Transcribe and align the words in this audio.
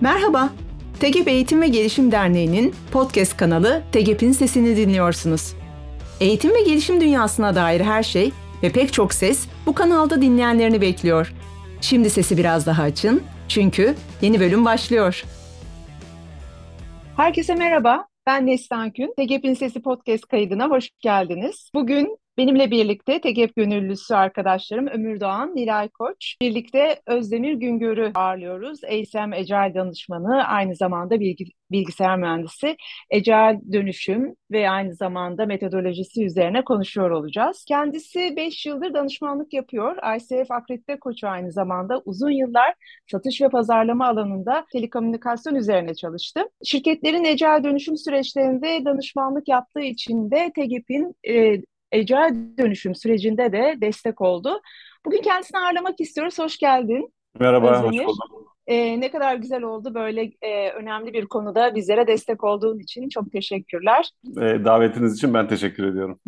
Merhaba, 0.00 0.50
TEGEP 1.00 1.28
Eğitim 1.28 1.62
ve 1.62 1.68
Gelişim 1.68 2.12
Derneği'nin 2.12 2.74
podcast 2.92 3.36
kanalı 3.36 3.82
TEGEP'in 3.92 4.32
sesini 4.32 4.76
dinliyorsunuz. 4.76 5.54
Eğitim 6.20 6.54
ve 6.54 6.62
gelişim 6.62 7.00
dünyasına 7.00 7.54
dair 7.54 7.80
her 7.80 8.02
şey 8.02 8.32
ve 8.62 8.72
pek 8.72 8.92
çok 8.92 9.14
ses 9.14 9.48
bu 9.66 9.74
kanalda 9.74 10.22
dinleyenlerini 10.22 10.80
bekliyor. 10.80 11.34
Şimdi 11.80 12.10
sesi 12.10 12.36
biraz 12.36 12.66
daha 12.66 12.82
açın 12.82 13.22
çünkü 13.48 13.94
yeni 14.22 14.40
bölüm 14.40 14.64
başlıyor. 14.64 15.24
Herkese 17.16 17.54
merhaba, 17.54 18.06
ben 18.26 18.46
Neslihan 18.46 18.92
Gün. 18.92 19.14
TEGEP'in 19.16 19.54
Sesi 19.54 19.82
podcast 19.82 20.26
kaydına 20.26 20.68
hoş 20.68 20.90
geldiniz. 21.00 21.70
Bugün 21.74 22.18
Benimle 22.40 22.70
birlikte 22.70 23.20
TEGEP 23.20 23.56
gönüllüsü 23.56 24.14
arkadaşlarım 24.14 24.86
Ömür 24.86 25.20
Doğan, 25.20 25.56
Nilay 25.56 25.88
Koç, 25.88 26.36
birlikte 26.42 27.00
Özdemir 27.06 27.52
Güngör'ü 27.52 28.12
ağırlıyoruz. 28.14 28.80
ASM 28.84 29.32
Ecel 29.32 29.72
danışmanı, 29.74 30.44
aynı 30.44 30.76
zamanda 30.76 31.20
bilgi, 31.20 31.44
bilgisayar 31.70 32.16
mühendisi. 32.18 32.76
Ecel 33.10 33.60
dönüşüm 33.72 34.34
ve 34.50 34.70
aynı 34.70 34.94
zamanda 34.94 35.46
metodolojisi 35.46 36.24
üzerine 36.24 36.64
konuşuyor 36.64 37.10
olacağız. 37.10 37.64
Kendisi 37.68 38.36
5 38.36 38.66
yıldır 38.66 38.94
danışmanlık 38.94 39.52
yapıyor. 39.52 39.96
ICF 40.16 40.50
akredite 40.50 40.98
koçu 40.98 41.28
aynı 41.28 41.52
zamanda 41.52 42.02
uzun 42.04 42.30
yıllar 42.30 42.74
satış 43.10 43.42
ve 43.42 43.48
pazarlama 43.48 44.08
alanında 44.08 44.66
telekomünikasyon 44.72 45.54
üzerine 45.54 45.94
çalıştı. 45.94 46.40
Şirketlerin 46.64 47.24
ecel 47.24 47.64
dönüşüm 47.64 47.96
süreçlerinde 47.96 48.84
danışmanlık 48.84 49.48
yaptığı 49.48 49.80
için 49.80 50.30
de 50.30 50.50
TEGEP'in 50.54 51.14
e, 51.28 51.60
ecel 51.92 52.34
dönüşüm 52.58 52.94
sürecinde 52.94 53.52
de 53.52 53.74
destek 53.80 54.20
oldu. 54.20 54.60
Bugün 55.06 55.22
kendisini 55.22 55.58
ağırlamak 55.58 56.00
istiyoruz. 56.00 56.38
Hoş 56.38 56.58
geldin. 56.58 57.12
Merhaba, 57.38 57.70
Özdemir. 57.70 58.04
hoş 58.04 58.06
buldum. 58.06 58.46
E, 58.70 59.00
ne 59.00 59.10
kadar 59.10 59.34
güzel 59.34 59.62
oldu 59.62 59.94
böyle 59.94 60.32
e, 60.42 60.70
önemli 60.70 61.12
bir 61.12 61.26
konuda 61.26 61.74
bizlere 61.74 62.06
destek 62.06 62.44
olduğun 62.44 62.78
için 62.78 63.08
çok 63.08 63.32
teşekkürler. 63.32 64.10
E, 64.36 64.64
davetiniz 64.64 65.16
için 65.16 65.34
ben 65.34 65.48
teşekkür 65.48 65.86
ediyorum. 65.86 66.18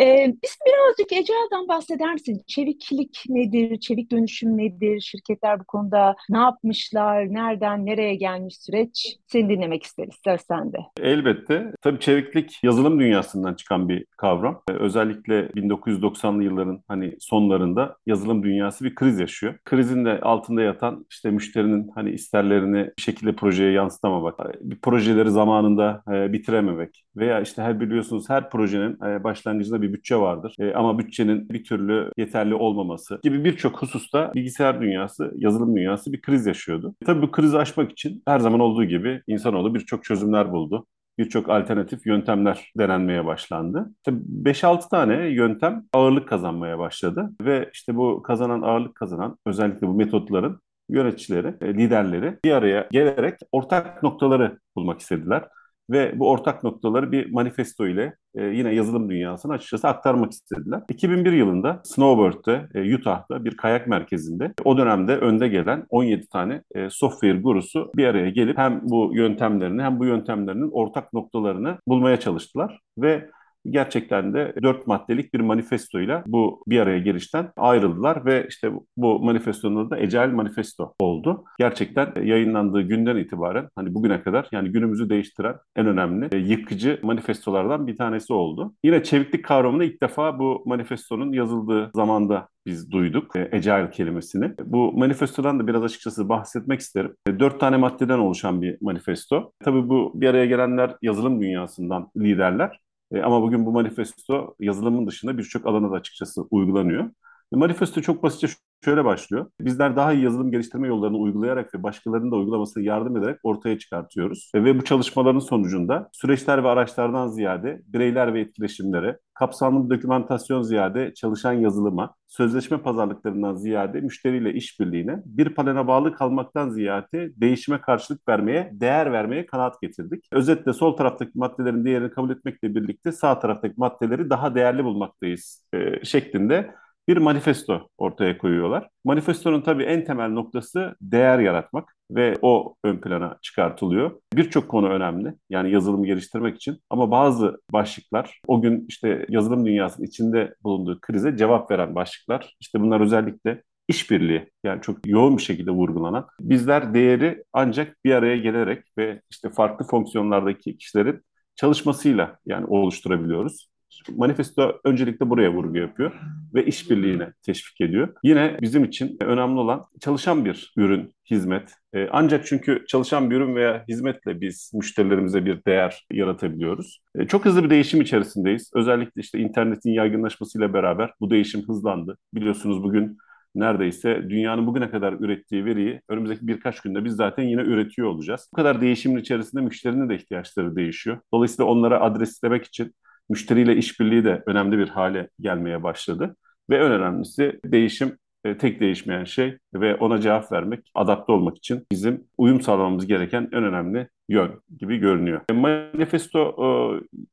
e, 0.00 0.34
biz 0.42 0.58
birazcık 0.66 1.12
Ece'den 1.12 1.68
bahseder 1.68 2.12
misin? 2.12 2.42
Çeviklik 2.46 3.24
nedir? 3.28 3.80
Çevik 3.80 4.12
dönüşüm 4.12 4.56
nedir? 4.56 5.00
Şirketler 5.00 5.60
bu 5.60 5.64
konuda 5.64 6.16
ne 6.30 6.38
yapmışlar? 6.38 7.34
Nereden 7.34 7.86
nereye 7.86 8.14
gelmiş 8.14 8.56
süreç? 8.60 9.16
Seni 9.26 9.48
dinlemek 9.48 9.82
isteriz. 9.82 10.14
Söz 10.24 10.40
sende. 10.40 10.78
Elbette. 11.00 11.72
Tabii 11.82 12.00
çeviklik 12.00 12.58
yazılım 12.62 13.00
dünyasından 13.00 13.54
çıkan 13.54 13.88
bir 13.88 14.04
kavram. 14.16 14.62
E, 14.70 14.72
özellikle 14.72 15.40
1990'lı 15.40 16.44
yılların 16.44 16.82
hani 16.88 17.16
sonlarında 17.20 17.96
yazılım 18.06 18.42
dünyası 18.42 18.84
bir 18.84 18.94
kriz 18.94 19.20
yaşıyor. 19.20 19.54
Krizin 19.64 20.04
de 20.04 20.20
altında 20.20 20.62
yatan 20.62 21.06
işte 21.10 21.35
müşterinin 21.36 21.90
hani 21.94 22.10
isterlerini 22.10 22.90
bir 22.98 23.02
şekilde 23.02 23.36
projeye 23.36 23.72
yansıtamamak, 23.72 24.34
bir 24.60 24.80
projeleri 24.80 25.30
zamanında 25.30 26.02
e, 26.12 26.32
bitirememek 26.32 27.04
veya 27.16 27.40
işte 27.40 27.62
her 27.62 27.80
biliyorsunuz 27.80 28.30
her 28.30 28.50
projenin 28.50 29.04
e, 29.04 29.24
başlangıcında 29.24 29.82
bir 29.82 29.92
bütçe 29.92 30.16
vardır. 30.16 30.54
E, 30.60 30.74
ama 30.74 30.98
bütçenin 30.98 31.48
bir 31.48 31.64
türlü 31.64 32.10
yeterli 32.16 32.54
olmaması 32.54 33.20
gibi 33.22 33.44
birçok 33.44 33.82
hususta 33.82 34.32
bilgisayar 34.34 34.80
dünyası, 34.80 35.32
yazılım 35.36 35.76
dünyası 35.76 36.12
bir 36.12 36.20
kriz 36.20 36.46
yaşıyordu. 36.46 36.94
Tabii 37.06 37.22
bu 37.22 37.30
krizi 37.30 37.58
aşmak 37.58 37.92
için 37.92 38.22
her 38.26 38.38
zaman 38.38 38.60
olduğu 38.60 38.84
gibi 38.84 39.22
insanoğlu 39.26 39.74
birçok 39.74 40.04
çözümler 40.04 40.52
buldu 40.52 40.86
birçok 41.18 41.50
alternatif 41.50 42.06
yöntemler 42.06 42.72
denenmeye 42.78 43.26
başlandı. 43.26 43.90
İşte 43.96 44.12
5-6 44.42 44.88
tane 44.88 45.28
yöntem 45.28 45.84
ağırlık 45.92 46.28
kazanmaya 46.28 46.78
başladı 46.78 47.32
ve 47.42 47.70
işte 47.72 47.96
bu 47.96 48.22
kazanan 48.22 48.62
ağırlık 48.62 48.94
kazanan 48.94 49.38
özellikle 49.46 49.88
bu 49.88 49.94
metotların 49.94 50.60
yöneticileri, 50.88 51.54
e, 51.60 51.74
liderleri 51.74 52.38
bir 52.44 52.52
araya 52.52 52.88
gelerek 52.90 53.34
ortak 53.52 54.02
noktaları 54.02 54.58
bulmak 54.76 55.00
istediler. 55.00 55.44
Ve 55.90 56.18
bu 56.18 56.30
ortak 56.30 56.64
noktaları 56.64 57.12
bir 57.12 57.32
manifesto 57.32 57.86
ile 57.86 58.14
e, 58.34 58.44
yine 58.44 58.74
yazılım 58.74 59.10
dünyasına 59.10 59.52
açıkçası 59.52 59.88
aktarmak 59.88 60.32
istediler. 60.32 60.82
2001 60.88 61.32
yılında 61.32 61.80
Snowbird'de, 61.84 62.68
e, 62.74 62.94
Utah'da 62.94 63.44
bir 63.44 63.56
kayak 63.56 63.86
merkezinde 63.86 64.54
o 64.64 64.78
dönemde 64.78 65.16
önde 65.16 65.48
gelen 65.48 65.86
17 65.90 66.28
tane 66.28 66.62
software 66.90 67.38
gurusu 67.40 67.92
bir 67.96 68.06
araya 68.06 68.30
gelip 68.30 68.58
hem 68.58 68.80
bu 68.82 69.10
yöntemlerini 69.14 69.82
hem 69.82 69.98
bu 69.98 70.04
yöntemlerinin 70.04 70.70
ortak 70.72 71.12
noktalarını 71.12 71.78
bulmaya 71.88 72.20
çalıştılar. 72.20 72.80
Ve 72.98 73.30
gerçekten 73.70 74.34
de 74.34 74.54
dört 74.62 74.86
maddelik 74.86 75.34
bir 75.34 75.40
manifestoyla 75.40 76.24
bu 76.26 76.62
bir 76.66 76.80
araya 76.80 76.98
gelişten 76.98 77.52
ayrıldılar 77.56 78.24
ve 78.24 78.46
işte 78.48 78.70
bu 78.96 79.18
manifestonun 79.18 79.90
da 79.90 79.98
Ecel 79.98 80.30
Manifesto 80.30 80.94
oldu. 80.98 81.44
Gerçekten 81.58 82.12
yayınlandığı 82.22 82.82
günden 82.82 83.16
itibaren 83.16 83.68
hani 83.76 83.94
bugüne 83.94 84.22
kadar 84.22 84.48
yani 84.52 84.68
günümüzü 84.68 85.10
değiştiren 85.10 85.54
en 85.76 85.86
önemli 85.86 86.28
e, 86.32 86.36
yıkıcı 86.36 87.00
manifestolardan 87.02 87.86
bir 87.86 87.96
tanesi 87.96 88.32
oldu. 88.32 88.74
Yine 88.84 89.02
çeviklik 89.02 89.44
kavramını 89.44 89.84
ilk 89.84 90.02
defa 90.02 90.38
bu 90.38 90.62
manifestonun 90.66 91.32
yazıldığı 91.32 91.90
zamanda 91.94 92.48
biz 92.66 92.90
duyduk 92.90 93.36
e, 93.36 93.48
Ecel 93.52 93.90
kelimesini. 93.90 94.52
Bu 94.64 94.92
manifestodan 94.92 95.60
da 95.60 95.66
biraz 95.66 95.82
açıkçası 95.82 96.28
bahsetmek 96.28 96.80
isterim. 96.80 97.14
E, 97.28 97.40
dört 97.40 97.60
tane 97.60 97.76
maddeden 97.76 98.18
oluşan 98.18 98.62
bir 98.62 98.78
manifesto. 98.80 99.52
Tabii 99.64 99.88
bu 99.88 100.12
bir 100.14 100.28
araya 100.28 100.46
gelenler 100.46 100.96
yazılım 101.02 101.42
dünyasından 101.42 102.10
liderler. 102.16 102.80
E, 103.12 103.22
ama 103.22 103.42
bugün 103.42 103.66
bu 103.66 103.72
manifesto 103.72 104.54
yazılımın 104.60 105.06
dışında 105.06 105.38
birçok 105.38 105.66
alana 105.66 105.90
da 105.90 105.94
açıkçası 105.94 106.42
uygulanıyor. 106.50 107.10
Manifesto 107.52 108.00
çok 108.00 108.22
basitçe 108.22 108.48
şöyle 108.84 109.04
başlıyor. 109.04 109.50
Bizler 109.60 109.96
daha 109.96 110.12
iyi 110.12 110.24
yazılım 110.24 110.50
geliştirme 110.50 110.88
yollarını 110.88 111.16
uygulayarak 111.16 111.74
ve 111.74 111.82
başkalarının 111.82 112.30
da 112.30 112.36
uygulamasına 112.36 112.82
yardım 112.82 113.16
ederek 113.16 113.38
ortaya 113.42 113.78
çıkartıyoruz. 113.78 114.50
E, 114.54 114.64
ve 114.64 114.78
bu 114.78 114.84
çalışmaların 114.84 115.38
sonucunda 115.38 116.08
süreçler 116.12 116.64
ve 116.64 116.68
araçlardan 116.68 117.28
ziyade 117.28 117.82
bireyler 117.86 118.34
ve 118.34 118.40
etkileşimlere, 118.40 119.18
kapsamlı 119.34 119.90
dokümantasyon 119.90 120.62
ziyade 120.62 121.14
çalışan 121.14 121.52
yazılıma, 121.52 122.14
sözleşme 122.28 122.78
pazarlıklarından 122.78 123.54
ziyade 123.54 124.00
müşteriyle 124.00 124.52
işbirliğine, 124.52 125.22
bir 125.24 125.54
palene 125.54 125.86
bağlı 125.86 126.14
kalmaktan 126.14 126.70
ziyade 126.70 127.32
değişime 127.40 127.80
karşılık 127.80 128.28
vermeye, 128.28 128.70
değer 128.72 129.12
vermeye 129.12 129.46
kanaat 129.46 129.80
getirdik. 129.80 130.24
Özetle 130.32 130.72
sol 130.72 130.96
taraftaki 130.96 131.30
maddelerin 131.34 131.84
değerini 131.84 132.10
kabul 132.10 132.30
etmekle 132.30 132.74
birlikte 132.74 133.12
sağ 133.12 133.38
taraftaki 133.38 133.74
maddeleri 133.76 134.30
daha 134.30 134.54
değerli 134.54 134.84
bulmaktayız 134.84 135.64
e, 135.74 136.04
şeklinde 136.04 136.74
bir 137.08 137.16
manifesto 137.16 137.88
ortaya 137.98 138.38
koyuyorlar. 138.38 138.88
Manifestonun 139.04 139.60
tabii 139.60 139.82
en 139.82 140.04
temel 140.04 140.30
noktası 140.30 140.96
değer 141.00 141.38
yaratmak 141.38 141.96
ve 142.10 142.34
o 142.42 142.74
ön 142.84 142.96
plana 143.00 143.38
çıkartılıyor. 143.42 144.20
Birçok 144.34 144.68
konu 144.68 144.88
önemli 144.88 145.34
yani 145.50 145.70
yazılımı 145.70 146.06
geliştirmek 146.06 146.56
için 146.56 146.78
ama 146.90 147.10
bazı 147.10 147.60
başlıklar 147.72 148.40
o 148.46 148.62
gün 148.62 148.86
işte 148.88 149.26
yazılım 149.28 149.66
dünyasının 149.66 150.06
içinde 150.06 150.54
bulunduğu 150.64 151.00
krize 151.00 151.36
cevap 151.36 151.70
veren 151.70 151.94
başlıklar. 151.94 152.56
İşte 152.60 152.80
bunlar 152.80 153.00
özellikle 153.00 153.62
işbirliği 153.88 154.50
yani 154.64 154.82
çok 154.82 155.06
yoğun 155.06 155.36
bir 155.36 155.42
şekilde 155.42 155.70
vurgulanan. 155.70 156.26
Bizler 156.40 156.94
değeri 156.94 157.44
ancak 157.52 157.96
bir 158.04 158.12
araya 158.12 158.36
gelerek 158.36 158.84
ve 158.98 159.20
işte 159.30 159.50
farklı 159.50 159.86
fonksiyonlardaki 159.86 160.76
kişilerin 160.78 161.22
çalışmasıyla 161.56 162.38
yani 162.46 162.66
oluşturabiliyoruz. 162.66 163.68
Manifesto 164.16 164.80
öncelikle 164.84 165.30
buraya 165.30 165.52
vurgu 165.52 165.78
yapıyor 165.78 166.12
ve 166.54 166.66
işbirliğine 166.66 167.32
teşvik 167.42 167.80
ediyor. 167.80 168.08
Yine 168.22 168.58
bizim 168.62 168.84
için 168.84 169.16
önemli 169.20 169.60
olan 169.60 169.84
çalışan 170.00 170.44
bir 170.44 170.72
ürün, 170.76 171.14
hizmet. 171.30 171.72
E, 171.92 172.08
ancak 172.12 172.46
çünkü 172.46 172.84
çalışan 172.88 173.30
bir 173.30 173.36
ürün 173.36 173.54
veya 173.54 173.84
hizmetle 173.88 174.40
biz 174.40 174.70
müşterilerimize 174.74 175.44
bir 175.44 175.64
değer 175.64 176.06
yaratabiliyoruz. 176.12 177.00
E, 177.14 177.26
çok 177.26 177.44
hızlı 177.44 177.64
bir 177.64 177.70
değişim 177.70 178.00
içerisindeyiz. 178.00 178.70
Özellikle 178.74 179.20
işte 179.20 179.38
internetin 179.38 179.90
yaygınlaşmasıyla 179.90 180.72
beraber 180.74 181.10
bu 181.20 181.30
değişim 181.30 181.68
hızlandı. 181.68 182.18
Biliyorsunuz 182.34 182.82
bugün 182.82 183.18
neredeyse 183.54 184.22
dünyanın 184.28 184.66
bugüne 184.66 184.90
kadar 184.90 185.12
ürettiği 185.12 185.64
veriyi 185.64 186.00
önümüzdeki 186.08 186.46
birkaç 186.46 186.80
günde 186.80 187.04
biz 187.04 187.14
zaten 187.14 187.42
yine 187.42 187.60
üretiyor 187.60 188.08
olacağız. 188.08 188.48
Bu 188.52 188.56
kadar 188.56 188.80
değişimin 188.80 189.20
içerisinde 189.20 189.62
müşterinin 189.62 190.08
de 190.08 190.14
ihtiyaçları 190.14 190.76
değişiyor. 190.76 191.18
Dolayısıyla 191.32 191.70
onlara 191.70 192.00
adreslemek 192.00 192.64
için 192.64 192.94
müşteriyle 193.28 193.76
işbirliği 193.76 194.24
de 194.24 194.42
önemli 194.46 194.78
bir 194.78 194.88
hale 194.88 195.28
gelmeye 195.40 195.82
başladı. 195.82 196.36
Ve 196.70 196.76
en 196.76 196.92
önemlisi 196.92 197.60
değişim 197.64 198.18
e, 198.44 198.58
tek 198.58 198.80
değişmeyen 198.80 199.24
şey 199.24 199.58
ve 199.74 199.94
ona 199.94 200.20
cevap 200.20 200.52
vermek, 200.52 200.90
adapte 200.94 201.32
olmak 201.32 201.56
için 201.56 201.86
bizim 201.92 202.24
uyum 202.38 202.60
sağlamamız 202.60 203.06
gereken 203.06 203.48
en 203.52 203.64
önemli 203.64 204.08
yön 204.28 204.62
gibi 204.78 204.96
görünüyor. 204.98 205.40
E, 205.50 205.52
manifesto 205.52 206.40
e, 206.40 206.66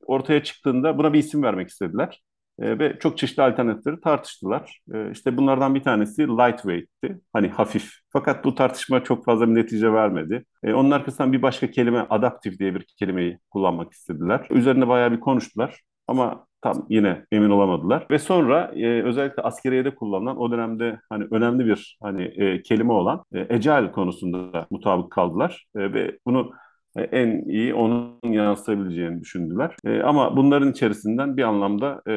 ortaya 0.05 0.43
çıktığında 0.43 0.97
buna 0.97 1.13
bir 1.13 1.19
isim 1.19 1.43
vermek 1.43 1.69
istediler. 1.69 2.21
E, 2.59 2.79
ve 2.79 2.99
çok 2.99 3.17
çeşitli 3.17 3.43
alternatifleri 3.43 4.01
tartıştılar. 4.01 4.79
E, 4.93 5.11
işte 5.11 5.37
bunlardan 5.37 5.75
bir 5.75 5.83
tanesi 5.83 6.27
lightweight'ti. 6.27 7.19
Hani 7.33 7.47
hafif. 7.47 7.91
Fakat 8.09 8.45
bu 8.45 8.55
tartışma 8.55 9.03
çok 9.03 9.25
fazla 9.25 9.49
bir 9.49 9.55
netice 9.55 9.93
vermedi. 9.93 10.45
E, 10.63 10.73
onun 10.73 10.91
arkasından 10.91 11.33
bir 11.33 11.41
başka 11.41 11.71
kelime 11.71 12.05
adaptif 12.09 12.59
diye 12.59 12.75
bir 12.75 12.85
kelimeyi 12.99 13.39
kullanmak 13.51 13.91
istediler. 13.91 14.47
Üzerine 14.49 14.87
bayağı 14.87 15.11
bir 15.11 15.19
konuştular. 15.19 15.81
Ama 16.07 16.45
tam 16.61 16.85
yine 16.89 17.25
emin 17.31 17.49
olamadılar. 17.49 18.07
Ve 18.11 18.19
sonra 18.19 18.71
e, 18.75 19.03
özellikle 19.03 19.43
askeriyede 19.43 19.95
kullanılan 19.95 20.37
o 20.37 20.51
dönemde 20.51 20.99
hani 21.09 21.25
önemli 21.31 21.65
bir 21.65 21.97
hani 22.01 22.23
e, 22.23 22.61
kelime 22.61 22.93
olan 22.93 23.23
e, 23.33 23.53
Agile 23.55 23.91
konusunda 23.91 24.67
mutabık 24.71 25.11
kaldılar. 25.11 25.65
E, 25.75 25.93
ve 25.93 26.17
bunu 26.25 26.51
en 27.01 27.49
iyi 27.49 27.73
onun 27.73 28.19
yansıtabileceğini 28.23 29.21
düşündüler. 29.21 29.75
E, 29.85 30.01
ama 30.01 30.37
bunların 30.37 30.71
içerisinden 30.71 31.37
bir 31.37 31.43
anlamda 31.43 32.01
e, 32.07 32.13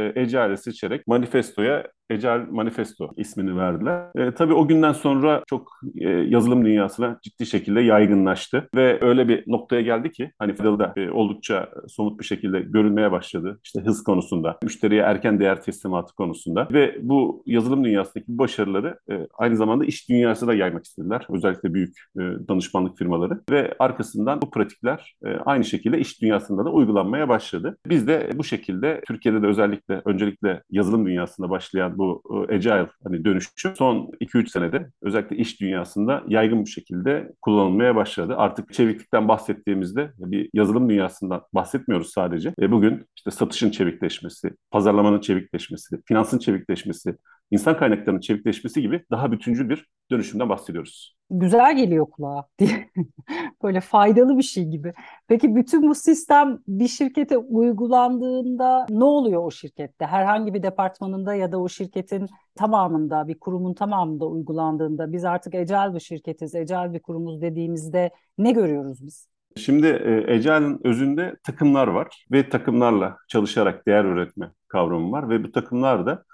seçerek 0.56 1.06
manifestoya 1.06 1.84
Agile 2.10 2.46
Manifesto 2.50 3.10
ismini 3.16 3.56
verdiler. 3.56 4.06
E, 4.14 4.34
tabii 4.34 4.54
o 4.54 4.68
günden 4.68 4.92
sonra 4.92 5.42
çok 5.46 5.80
e, 5.98 6.08
yazılım 6.08 6.64
dünyasına 6.64 7.18
ciddi 7.22 7.46
şekilde 7.46 7.80
yaygınlaştı 7.80 8.68
ve 8.74 8.98
öyle 9.00 9.28
bir 9.28 9.44
noktaya 9.46 9.82
geldi 9.82 10.10
ki 10.10 10.32
hani 10.38 10.54
Fiddle'da 10.54 10.92
e, 10.96 11.10
oldukça 11.10 11.68
somut 11.88 12.20
bir 12.20 12.24
şekilde 12.24 12.60
görülmeye 12.60 13.12
başladı. 13.12 13.60
İşte 13.64 13.80
hız 13.80 14.02
konusunda, 14.04 14.58
müşteriye 14.62 15.02
erken 15.02 15.40
değer 15.40 15.62
teslimatı 15.62 16.14
konusunda 16.14 16.68
ve 16.72 16.96
bu 17.02 17.42
yazılım 17.46 17.84
dünyasındaki 17.84 18.38
başarıları 18.38 18.98
e, 19.10 19.26
aynı 19.38 19.56
zamanda 19.56 19.84
iş 19.84 20.08
dünyasına 20.08 20.54
yaymak 20.54 20.84
istediler. 20.84 21.26
Özellikle 21.30 21.74
büyük 21.74 21.98
e, 22.16 22.20
danışmanlık 22.48 22.98
firmaları 22.98 23.40
ve 23.50 23.74
arkasından 23.78 24.42
bu 24.42 24.50
pratikler 24.50 25.14
e, 25.24 25.28
aynı 25.28 25.64
şekilde 25.64 25.98
iş 25.98 26.22
dünyasında 26.22 26.64
da 26.64 26.70
uygulanmaya 26.70 27.28
başladı. 27.28 27.78
Biz 27.86 28.06
de 28.06 28.30
bu 28.34 28.44
şekilde 28.44 29.00
Türkiye'de 29.08 29.42
de 29.42 29.46
özellikle 29.46 30.02
öncelikle 30.04 30.62
yazılım 30.70 31.06
dünyasında 31.06 31.50
başlayan 31.50 31.95
bu 31.98 32.22
e, 32.50 32.54
agile 32.54 32.88
hani 33.04 33.24
dönüşüm 33.24 33.76
son 33.76 34.10
2-3 34.20 34.48
senede 34.48 34.90
özellikle 35.02 35.36
iş 35.36 35.60
dünyasında 35.60 36.24
yaygın 36.28 36.64
bir 36.64 36.70
şekilde 36.70 37.32
kullanılmaya 37.42 37.96
başladı. 37.96 38.34
Artık 38.36 38.72
çeviklikten 38.72 39.28
bahsettiğimizde 39.28 40.12
bir 40.18 40.50
yazılım 40.54 40.90
dünyasından 40.90 41.42
bahsetmiyoruz 41.52 42.10
sadece. 42.10 42.54
E 42.60 42.70
bugün 42.70 43.06
işte 43.16 43.30
satışın 43.30 43.70
çevikleşmesi, 43.70 44.50
pazarlamanın 44.70 45.20
çevikleşmesi, 45.20 46.02
finansın 46.06 46.38
çevikleşmesi, 46.38 47.16
insan 47.50 47.76
kaynaklarının 47.76 48.20
çevikleşmesi 48.20 48.82
gibi 48.82 49.04
daha 49.10 49.32
bütüncül 49.32 49.68
bir 49.68 49.86
dönüşümden 50.10 50.48
bahsediyoruz. 50.48 51.16
Güzel 51.30 51.76
geliyor 51.76 52.06
kulağa 52.10 52.44
diye. 52.58 52.90
Böyle 53.62 53.80
faydalı 53.80 54.38
bir 54.38 54.42
şey 54.42 54.64
gibi. 54.64 54.92
Peki 55.28 55.56
bütün 55.56 55.88
bu 55.88 55.94
sistem 55.94 56.58
bir 56.68 56.88
şirkete 56.88 57.36
uygulandığında 57.36 58.86
ne 58.90 59.04
oluyor 59.04 59.44
o 59.44 59.50
şirkette? 59.50 60.06
Herhangi 60.06 60.54
bir 60.54 60.62
departmanında 60.62 61.34
ya 61.34 61.52
da 61.52 61.60
o 61.60 61.68
şirketin 61.68 62.28
tamamında, 62.54 63.28
bir 63.28 63.38
kurumun 63.38 63.74
tamamında 63.74 64.26
uygulandığında 64.26 65.12
biz 65.12 65.24
artık 65.24 65.54
ecel 65.54 65.94
bir 65.94 66.00
şirketiz, 66.00 66.54
ecel 66.54 66.94
bir 66.94 67.00
kurumuz 67.00 67.42
dediğimizde 67.42 68.10
ne 68.38 68.52
görüyoruz 68.52 69.06
biz? 69.06 69.28
Şimdi 69.56 69.86
e, 69.86 70.34
Agile'ın 70.34 70.80
özünde 70.84 71.36
takımlar 71.42 71.88
var 71.88 72.26
ve 72.32 72.48
takımlarla 72.48 73.16
çalışarak 73.28 73.86
değer 73.86 74.04
üretme 74.04 74.50
kavramı 74.68 75.12
var 75.12 75.28
ve 75.28 75.44
bu 75.44 75.52
takımlar 75.52 76.06
da 76.06 76.24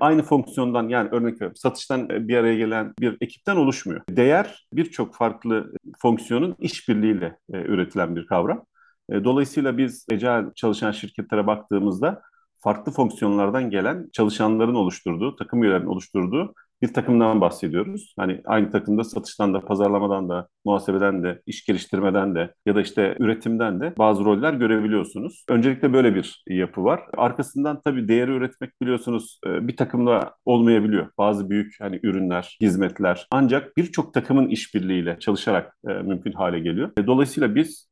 aynı 0.00 0.22
fonksiyondan 0.22 0.88
yani 0.88 1.08
örnek 1.08 1.34
veriyorum 1.34 1.56
satıştan 1.56 2.10
e, 2.10 2.28
bir 2.28 2.36
araya 2.36 2.56
gelen 2.56 2.94
bir 3.00 3.16
ekipten 3.20 3.56
oluşmuyor. 3.56 4.00
Değer 4.10 4.66
birçok 4.72 5.14
farklı 5.14 5.72
fonksiyonun 5.98 6.56
işbirliğiyle 6.58 7.38
e, 7.52 7.56
üretilen 7.56 8.16
bir 8.16 8.26
kavram. 8.26 8.64
dolayısıyla 9.10 9.78
biz 9.78 10.06
Agile 10.12 10.46
çalışan 10.54 10.92
şirketlere 10.92 11.46
baktığımızda 11.46 12.22
farklı 12.58 12.92
fonksiyonlardan 12.92 13.70
gelen 13.70 14.08
çalışanların 14.12 14.74
oluşturduğu, 14.74 15.36
takım 15.36 15.62
üyelerinin 15.62 15.86
oluşturduğu 15.86 16.54
bir 16.82 16.92
takımdan 16.92 17.40
bahsediyoruz. 17.40 18.14
Hani 18.18 18.40
aynı 18.44 18.70
takımda 18.70 19.04
satıştan 19.04 19.54
da, 19.54 19.60
pazarlamadan 19.60 20.28
da, 20.28 20.48
muhasebeden 20.64 21.22
de, 21.22 21.42
iş 21.46 21.64
geliştirmeden 21.64 22.34
de 22.34 22.54
ya 22.66 22.74
da 22.76 22.80
işte 22.80 23.16
üretimden 23.18 23.80
de 23.80 23.94
bazı 23.98 24.24
roller 24.24 24.52
görebiliyorsunuz. 24.52 25.44
Öncelikle 25.48 25.92
böyle 25.92 26.14
bir 26.14 26.44
yapı 26.48 26.84
var. 26.84 27.00
Arkasından 27.16 27.80
tabii 27.84 28.08
değeri 28.08 28.30
üretmek 28.30 28.70
biliyorsunuz 28.82 29.40
e, 29.46 29.68
bir 29.68 29.76
takımda 29.76 30.34
olmayabiliyor. 30.44 31.10
Bazı 31.18 31.50
büyük 31.50 31.74
hani 31.80 32.00
ürünler, 32.02 32.56
hizmetler 32.60 33.26
ancak 33.30 33.76
birçok 33.76 34.14
takımın 34.14 34.48
işbirliğiyle 34.48 35.18
çalışarak 35.18 35.76
e, 35.88 35.92
mümkün 35.92 36.32
hale 36.32 36.58
geliyor. 36.60 36.90
E, 36.98 37.06
dolayısıyla 37.06 37.54
biz 37.54 37.88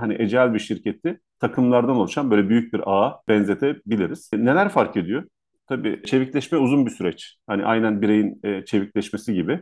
hani 0.00 0.16
ecel 0.18 0.54
bir 0.54 0.58
şirketi 0.58 1.20
takımlardan 1.40 1.96
oluşan 1.96 2.30
böyle 2.30 2.48
büyük 2.48 2.72
bir 2.72 2.80
ağa 2.86 3.20
benzetebiliriz. 3.28 4.30
Neler 4.32 4.68
fark 4.68 4.96
ediyor? 4.96 5.24
Tabii 5.68 6.02
çevikleşme 6.06 6.58
uzun 6.58 6.86
bir 6.86 6.90
süreç. 6.90 7.36
Hani 7.46 7.64
aynen 7.64 8.02
bireyin 8.02 8.40
e, 8.44 8.64
çevikleşmesi 8.64 9.34
gibi 9.34 9.52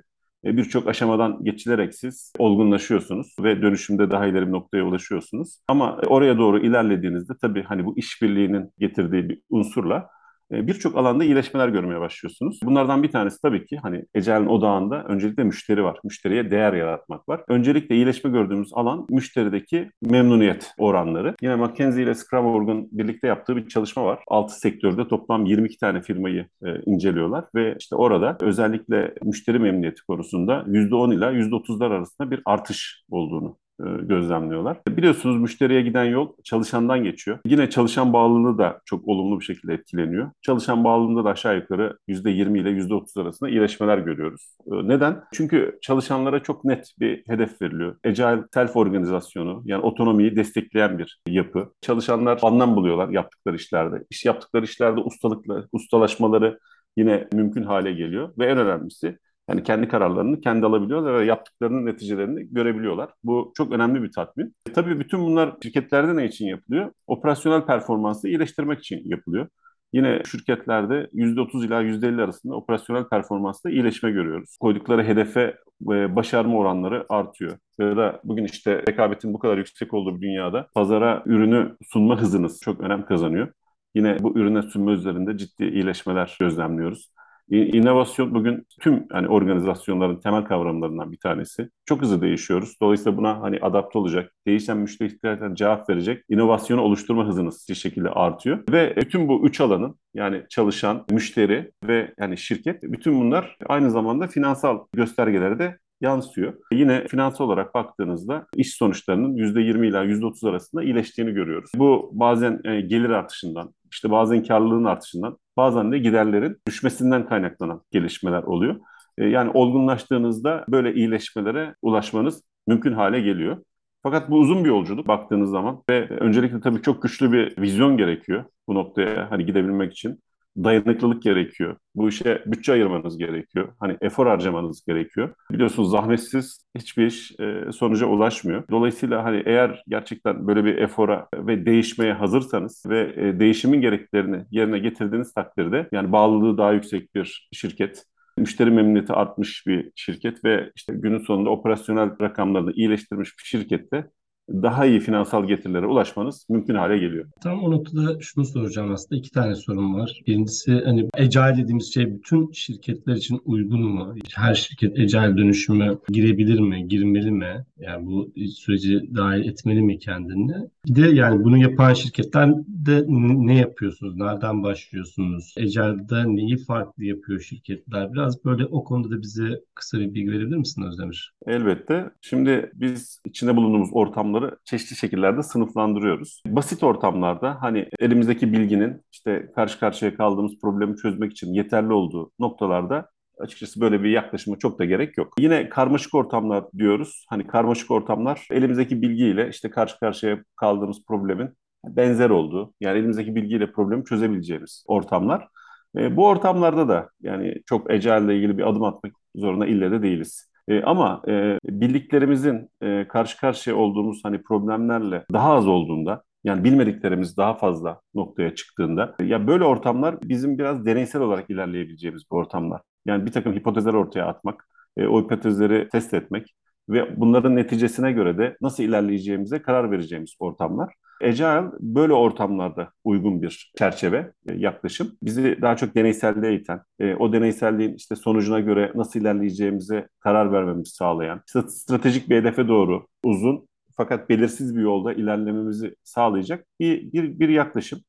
e, 0.45 0.57
birçok 0.57 0.89
aşamadan 0.89 1.45
geçilerek 1.45 1.95
siz 1.95 2.33
olgunlaşıyorsunuz 2.39 3.37
ve 3.41 3.63
dönüşümde 3.63 4.11
daha 4.11 4.27
ileri 4.27 4.47
bir 4.47 4.53
noktaya 4.53 4.85
ulaşıyorsunuz. 4.85 5.59
Ama 5.69 5.97
oraya 6.07 6.39
doğru 6.39 6.59
ilerlediğinizde 6.59 7.33
tabii 7.41 7.63
hani 7.63 7.85
bu 7.85 7.99
işbirliğinin 7.99 8.71
getirdiği 8.79 9.29
bir 9.29 9.43
unsurla 9.51 10.09
birçok 10.51 10.97
alanda 10.97 11.25
iyileşmeler 11.25 11.69
görmeye 11.69 12.01
başlıyorsunuz. 12.01 12.59
Bunlardan 12.65 13.03
bir 13.03 13.11
tanesi 13.11 13.43
tabii 13.43 13.67
ki 13.67 13.77
hani 13.77 14.05
Ecel'in 14.15 14.47
odağında 14.47 15.05
öncelikle 15.05 15.45
müşteri 15.45 15.85
var. 15.85 15.99
Müşteriye 16.05 16.51
değer 16.51 16.73
yaratmak 16.73 17.29
var. 17.29 17.41
Öncelikle 17.49 17.95
iyileşme 17.95 18.31
gördüğümüz 18.31 18.71
alan 18.73 19.07
müşterideki 19.11 19.91
memnuniyet 20.03 20.73
oranları. 20.79 21.35
Yine 21.43 21.57
McKinsey 21.57 22.03
ile 22.03 22.15
Scrum.org'un 22.15 22.89
birlikte 22.93 23.27
yaptığı 23.27 23.57
bir 23.57 23.69
çalışma 23.69 24.05
var. 24.05 24.19
6 24.29 24.61
sektörde 24.61 25.09
toplam 25.09 25.47
22 25.47 25.79
tane 25.79 26.03
firmayı 26.03 26.47
e, 26.67 26.69
inceliyorlar 26.87 27.45
ve 27.55 27.77
işte 27.81 27.97
orada 27.97 28.37
özellikle 28.41 29.15
müşteri 29.25 29.59
memnuniyeti 29.59 30.03
konusunda 30.09 30.65
%10 30.67 31.15
ila 31.15 31.33
%30'lar 31.33 31.93
arasında 31.93 32.31
bir 32.31 32.43
artış 32.47 33.03
olduğunu 33.11 33.59
gözlemliyorlar. 34.03 34.81
Biliyorsunuz 34.89 35.41
müşteriye 35.41 35.83
giden 35.83 36.05
yol 36.05 36.33
çalışandan 36.45 37.05
geçiyor. 37.05 37.39
Yine 37.47 37.71
çalışan 37.71 38.13
bağlılığı 38.13 38.59
da 38.59 38.81
çok 38.85 39.09
olumlu 39.09 39.41
bir 39.41 39.45
şekilde 39.45 39.75
etkileniyor. 39.75 40.31
Çalışan 40.43 40.85
bağlılığında 40.85 41.25
da 41.25 41.31
aşağı 41.31 41.57
yukarı 41.57 41.99
%20 42.09 42.59
ile 42.59 42.71
%30 42.71 43.23
arasında 43.23 43.51
iyileşmeler 43.51 43.99
görüyoruz. 43.99 44.57
E, 44.67 44.89
neden? 44.89 45.23
Çünkü 45.33 45.79
çalışanlara 45.83 46.43
çok 46.43 46.65
net 46.65 46.93
bir 47.01 47.23
hedef 47.27 47.63
veriliyor. 47.63 47.97
Agile 48.05 48.45
self 48.55 48.77
organizasyonu 48.77 49.63
yani 49.65 49.83
otonomiyi 49.83 50.37
destekleyen 50.37 50.99
bir 50.99 51.21
yapı. 51.29 51.73
Çalışanlar 51.81 52.39
anlam 52.43 52.77
buluyorlar 52.77 53.09
yaptıkları 53.09 53.57
işlerde. 53.57 54.05
İş 54.11 54.25
yaptıkları 54.25 54.65
işlerde 54.65 55.01
ustalıkla, 55.01 55.65
ustalaşmaları 55.73 56.59
yine 56.97 57.29
mümkün 57.33 57.63
hale 57.63 57.93
geliyor 57.93 58.33
ve 58.39 58.47
en 58.47 58.59
önemlisi 58.59 59.19
yani 59.49 59.63
kendi 59.63 59.89
kararlarını 59.89 60.41
kendi 60.41 60.67
alabiliyorlar 60.67 61.21
ve 61.21 61.25
yaptıklarının 61.25 61.87
neticelerini 61.87 62.55
görebiliyorlar. 62.55 63.11
Bu 63.25 63.53
çok 63.57 63.73
önemli 63.73 64.03
bir 64.03 64.13
tatmin. 64.13 64.55
E, 64.69 64.73
tabii 64.73 65.01
bütün 65.01 65.21
bunlar 65.21 65.57
şirketlerde 65.63 66.17
ne 66.17 66.25
için 66.25 66.47
yapılıyor? 66.47 66.93
Operasyonel 67.07 67.67
performansı 67.67 68.29
iyileştirmek 68.29 68.79
için 68.79 69.03
yapılıyor. 69.05 69.49
Yine 69.93 70.23
şirketlerde 70.31 71.09
%30 71.13 71.67
ila 71.67 71.83
%50 71.83 72.23
arasında 72.23 72.55
operasyonel 72.55 73.09
performansta 73.09 73.71
iyileşme 73.71 74.11
görüyoruz. 74.11 74.57
Koydukları 74.61 75.05
hedefe 75.05 75.57
e, 75.91 76.17
başarma 76.17 76.59
oranları 76.59 77.07
artıyor. 77.09 77.59
Ya 77.79 77.97
da 77.97 78.21
bugün 78.25 78.45
işte 78.45 78.83
rekabetin 78.89 79.35
bu 79.35 79.39
kadar 79.39 79.59
yüksek 79.59 79.95
olduğu 79.95 80.17
bir 80.17 80.23
dünyada 80.23 80.69
pazara 80.75 81.23
ürünü 81.27 81.77
sunma 81.93 82.21
hızınız 82.21 82.61
çok 82.61 82.81
önem 82.81 83.07
kazanıyor. 83.07 83.49
Yine 83.95 84.17
bu 84.21 84.39
ürüne 84.39 84.63
sunma 84.63 84.93
üzerinde 84.93 85.39
ciddi 85.39 85.65
iyileşmeler 85.65 86.37
gözlemliyoruz. 86.41 87.11
İnovasyon 87.51 88.35
bugün 88.35 88.67
tüm 88.81 89.07
hani 89.13 89.29
organizasyonların 89.29 90.21
temel 90.21 90.45
kavramlarından 90.45 91.13
bir 91.13 91.19
tanesi. 91.19 91.71
Çok 91.85 92.03
hızlı 92.03 92.23
değişiyoruz. 92.23 92.77
Dolayısıyla 92.83 93.19
buna 93.19 93.41
hani 93.41 93.59
adapte 93.61 93.99
olacak, 93.99 94.33
değişen 94.47 94.77
müşteri 94.77 95.09
ihtiyaçlarına 95.09 95.55
cevap 95.55 95.91
verecek 95.91 96.25
inovasyonu 96.29 96.81
oluşturma 96.81 97.27
hızınız 97.27 97.67
bir 97.71 97.75
şekilde 97.75 98.11
artıyor. 98.11 98.59
Ve 98.71 98.97
bütün 98.97 99.29
bu 99.29 99.47
üç 99.47 99.61
alanın 99.61 99.99
yani 100.15 100.43
çalışan, 100.51 101.05
müşteri 101.11 101.73
ve 101.85 102.15
yani 102.21 102.39
şirket 102.39 102.83
bütün 102.83 103.21
bunlar 103.21 103.57
aynı 103.67 103.91
zamanda 103.91 104.27
finansal 104.27 104.87
göstergelere 104.93 105.59
de 105.59 105.79
yansıyor. 106.01 106.55
Yine 106.73 107.07
finansal 107.07 107.45
olarak 107.45 107.75
baktığınızda 107.75 108.47
iş 108.57 108.75
sonuçlarının 108.75 109.35
%20 109.35 109.87
ila 109.87 110.05
%30 110.05 110.51
arasında 110.51 110.83
iyileştiğini 110.83 111.33
görüyoruz. 111.33 111.71
Bu 111.77 112.11
bazen 112.13 112.61
e, 112.65 112.81
gelir 112.81 113.11
artışından, 113.11 113.75
işte 113.97 114.11
bazen 114.11 114.45
karlılığın 114.45 114.85
artışından, 114.85 115.39
bazen 115.57 115.93
de 115.93 115.99
giderlerin 115.99 116.57
düşmesinden 116.67 117.27
kaynaklanan 117.27 117.83
gelişmeler 117.91 118.43
oluyor. 118.43 118.77
E, 119.19 119.27
yani 119.27 119.51
olgunlaştığınızda 119.55 120.65
böyle 120.69 120.95
iyileşmelere 120.95 121.75
ulaşmanız 121.83 122.43
mümkün 122.67 122.93
hale 122.93 123.21
geliyor. 123.21 123.63
Fakat 124.03 124.31
bu 124.31 124.37
uzun 124.37 124.65
bir 124.65 124.69
yolculuk 124.69 125.09
baktığınız 125.09 125.51
zaman 125.51 125.83
ve 125.91 126.09
öncelikle 126.09 126.61
tabii 126.61 126.83
çok 126.83 127.03
güçlü 127.03 127.33
bir 127.33 127.63
vizyon 127.63 127.97
gerekiyor 127.97 128.45
bu 128.69 128.75
noktaya 128.75 129.31
hani 129.31 129.47
gidebilmek 129.47 129.93
için 129.93 130.21
dayanıklılık 130.65 131.23
gerekiyor. 131.23 131.77
Bu 131.95 132.09
işe 132.09 132.43
bütçe 132.47 132.73
ayırmanız 132.73 133.19
gerekiyor. 133.19 133.69
Hani 133.81 133.97
efor 134.01 134.27
harcamanız 134.27 134.85
gerekiyor. 134.85 135.35
Biliyorsunuz 135.53 135.91
zahmetsiz 135.91 136.67
hiçbir 136.77 137.07
iş 137.07 137.33
e, 137.41 137.73
sonuca 137.73 138.07
ulaşmıyor. 138.07 138.65
Dolayısıyla 138.71 139.25
hani 139.25 139.43
eğer 139.47 139.83
gerçekten 139.89 140.47
böyle 140.47 140.65
bir 140.65 140.79
efora 140.79 141.29
ve 141.35 141.67
değişmeye 141.67 142.13
hazırsanız 142.13 142.83
ve 142.87 143.15
e, 143.17 143.41
değişimin 143.41 143.81
gereklerini 143.81 144.45
yerine 144.51 144.79
getirdiğiniz 144.79 145.35
takdirde 145.35 145.89
yani 145.93 146.13
bağlılığı 146.13 146.59
daha 146.59 146.73
yüksek 146.73 147.15
bir 147.15 147.49
şirket, 147.53 148.05
müşteri 148.39 148.71
memnuniyeti 148.71 149.13
artmış 149.13 149.67
bir 149.67 149.91
şirket 149.95 150.45
ve 150.45 150.71
işte 150.77 150.93
günün 150.97 151.19
sonunda 151.19 151.51
operasyonel 151.51 152.21
rakamlarını 152.21 152.73
iyileştirmiş 152.73 153.29
bir 153.39 153.45
şirkette 153.45 154.11
daha 154.49 154.87
iyi 154.87 155.01
finansal 155.01 155.47
getirilere 155.47 155.87
ulaşmanız 155.87 156.47
mümkün 156.49 156.75
hale 156.75 156.99
geliyor. 156.99 157.27
Tam 157.41 157.63
o 157.63 157.71
noktada 157.71 158.21
şunu 158.21 158.45
soracağım 158.45 158.93
aslında. 158.93 159.19
iki 159.19 159.31
tane 159.31 159.55
sorum 159.55 159.95
var. 159.95 160.21
Birincisi 160.27 160.83
hani 160.85 161.09
Agile 161.19 161.63
dediğimiz 161.63 161.95
şey 161.95 162.15
bütün 162.15 162.51
şirketler 162.53 163.17
için 163.17 163.41
uygun 163.45 163.83
mu? 163.83 164.15
Her 164.35 164.55
şirket 164.55 164.99
Agile 164.99 165.37
dönüşümü 165.37 165.99
girebilir 166.09 166.61
mi, 166.61 166.89
girmeli 166.89 167.31
mi? 167.31 167.65
Yani 167.79 168.07
bu 168.07 168.33
süreci 168.55 169.15
dahil 169.17 169.49
etmeli 169.49 169.83
mi 169.83 169.99
kendini? 169.99 170.55
Bir 170.87 170.95
de 170.95 171.09
yani 171.09 171.45
bunu 171.45 171.59
yapan 171.59 171.93
şirketler 171.95 172.51
de 172.69 173.05
ne 173.09 173.59
yapıyorsunuz? 173.59 174.17
Nereden 174.17 174.63
başlıyorsunuz? 174.63 175.55
Agile'da 175.59 176.25
neyi 176.25 176.57
farklı 176.57 177.05
yapıyor 177.05 177.41
şirketler? 177.41 178.13
Biraz 178.13 178.45
böyle 178.45 178.65
o 178.65 178.85
konuda 178.85 179.11
da 179.11 179.23
bize 179.23 179.61
kısa 179.75 179.99
bir 179.99 180.15
bilgi 180.15 180.33
verebilir 180.33 180.57
misin 180.57 180.83
Özdemir? 180.83 181.35
Elbette. 181.47 182.11
Şimdi 182.21 182.71
biz 182.75 183.21
içinde 183.25 183.57
bulunduğumuz 183.57 183.89
ortamları 183.93 184.59
çeşitli 184.65 184.97
şekillerde 184.97 185.43
sınıflandırıyoruz. 185.43 186.43
Basit 186.47 186.83
ortamlarda 186.83 187.57
hani 187.61 187.89
elimizdeki 187.99 188.53
bilginin 188.53 189.03
işte 189.13 189.53
karşı 189.55 189.81
karşıya 189.81 190.17
kaldığımız 190.17 190.53
problemi 190.63 190.97
çözmek 190.97 191.33
için 191.33 191.53
yeterli 191.53 191.93
olduğu 191.93 192.31
noktalarda 192.39 193.09
açıkçası 193.39 193.81
böyle 193.81 194.03
bir 194.03 194.11
yaklaşıma 194.11 194.59
çok 194.59 194.79
da 194.79 194.85
gerek 194.85 195.19
yok. 195.19 195.35
Yine 195.39 195.69
karmaşık 195.69 196.15
ortamlar 196.15 196.65
diyoruz. 196.79 197.27
Hani 197.29 197.47
karmaşık 197.47 197.91
ortamlar 197.91 198.49
elimizdeki 198.51 199.03
bilgiyle 199.03 199.49
işte 199.49 199.71
karşı 199.71 199.99
karşıya 199.99 200.39
kaldığımız 200.57 201.05
problemin 201.09 201.51
benzer 201.85 202.31
olduğu, 202.31 202.75
yani 202.81 202.99
elimizdeki 202.99 203.35
bilgiyle 203.35 203.73
problemi 203.73 204.05
çözebileceğimiz 204.05 204.85
ortamlar. 204.89 205.49
E, 205.97 206.17
bu 206.17 206.27
ortamlarda 206.27 206.89
da 206.89 207.11
yani 207.21 207.55
çok 207.67 207.91
Ecel 207.93 208.23
ile 208.23 208.37
ilgili 208.37 208.59
bir 208.59 208.69
adım 208.69 208.85
atmak 208.85 209.13
zorunda 209.35 209.67
ille 209.67 209.91
de 209.91 210.03
değiliz. 210.03 210.51
E, 210.69 210.83
ama 210.83 211.23
e, 211.29 211.59
bildiklerimizin 211.65 212.69
e, 212.83 213.09
karşı 213.09 213.41
karşıya 213.41 213.77
olduğumuz 213.77 214.21
hani 214.25 214.43
problemlerle 214.43 215.25
daha 215.33 215.53
az 215.53 215.69
olduğunda 215.69 216.23
yani 216.45 216.65
bilmediklerimiz 216.65 217.37
daha 217.37 217.55
fazla 217.55 218.01
noktaya 218.15 218.55
çıktığında 218.55 219.17
ya 219.23 219.47
böyle 219.47 219.65
ortamlar 219.65 220.23
bizim 220.23 220.59
biraz 220.59 220.87
deneysel 220.87 221.23
olarak 221.23 221.51
ilerleyebileceğimiz 221.51 222.23
bir 222.33 222.37
ortamlar. 222.37 222.81
Yani 223.07 223.27
bir 223.27 223.33
takım 223.33 223.55
hipotezler 223.55 223.95
ortaya 223.95 224.27
atmak, 224.27 224.69
e, 224.97 225.07
o 225.07 225.23
hipotezleri 225.23 225.89
test 225.89 226.15
etmek 226.15 226.55
ve 226.89 227.21
bunların 227.21 227.57
neticesine 227.57 228.13
göre 228.13 228.39
de 228.39 228.57
nasıl 228.61 228.83
ilerleyeceğimize 228.83 229.63
karar 229.63 229.91
vereceğimiz 229.91 230.35
ortamlar. 230.39 230.95
Agile 231.23 231.65
böyle 231.81 232.13
ortamlarda 232.13 232.91
uygun 233.05 233.43
bir 233.43 233.73
çerçeve, 233.79 234.33
e, 234.49 234.53
yaklaşım. 234.55 235.13
Bizi 235.23 235.59
daha 235.63 235.77
çok 235.77 235.95
deneyselliğe 235.95 236.55
iten, 236.55 236.81
e, 236.99 237.15
o 237.15 237.33
deneyselliğin 237.33 237.95
işte 237.95 238.17
sonucuna 238.17 238.61
göre 238.61 238.93
nasıl 238.95 239.21
ilerleyeceğimize 239.21 240.09
karar 240.21 240.53
vermemizi 240.53 240.91
sağlayan, 240.91 241.43
stratejik 241.69 242.29
bir 242.31 242.37
hedefe 242.37 242.69
doğru 242.69 243.07
uzun 243.25 243.69
fakat 243.97 244.29
belirsiz 244.29 244.77
bir 244.77 244.83
yolda 244.83 245.13
ilerlememizi 245.13 245.95
sağlayacak 246.05 246.67
bir, 246.81 247.13
bir, 247.13 247.39
bir 247.39 247.49
yaklaşım. 247.49 248.01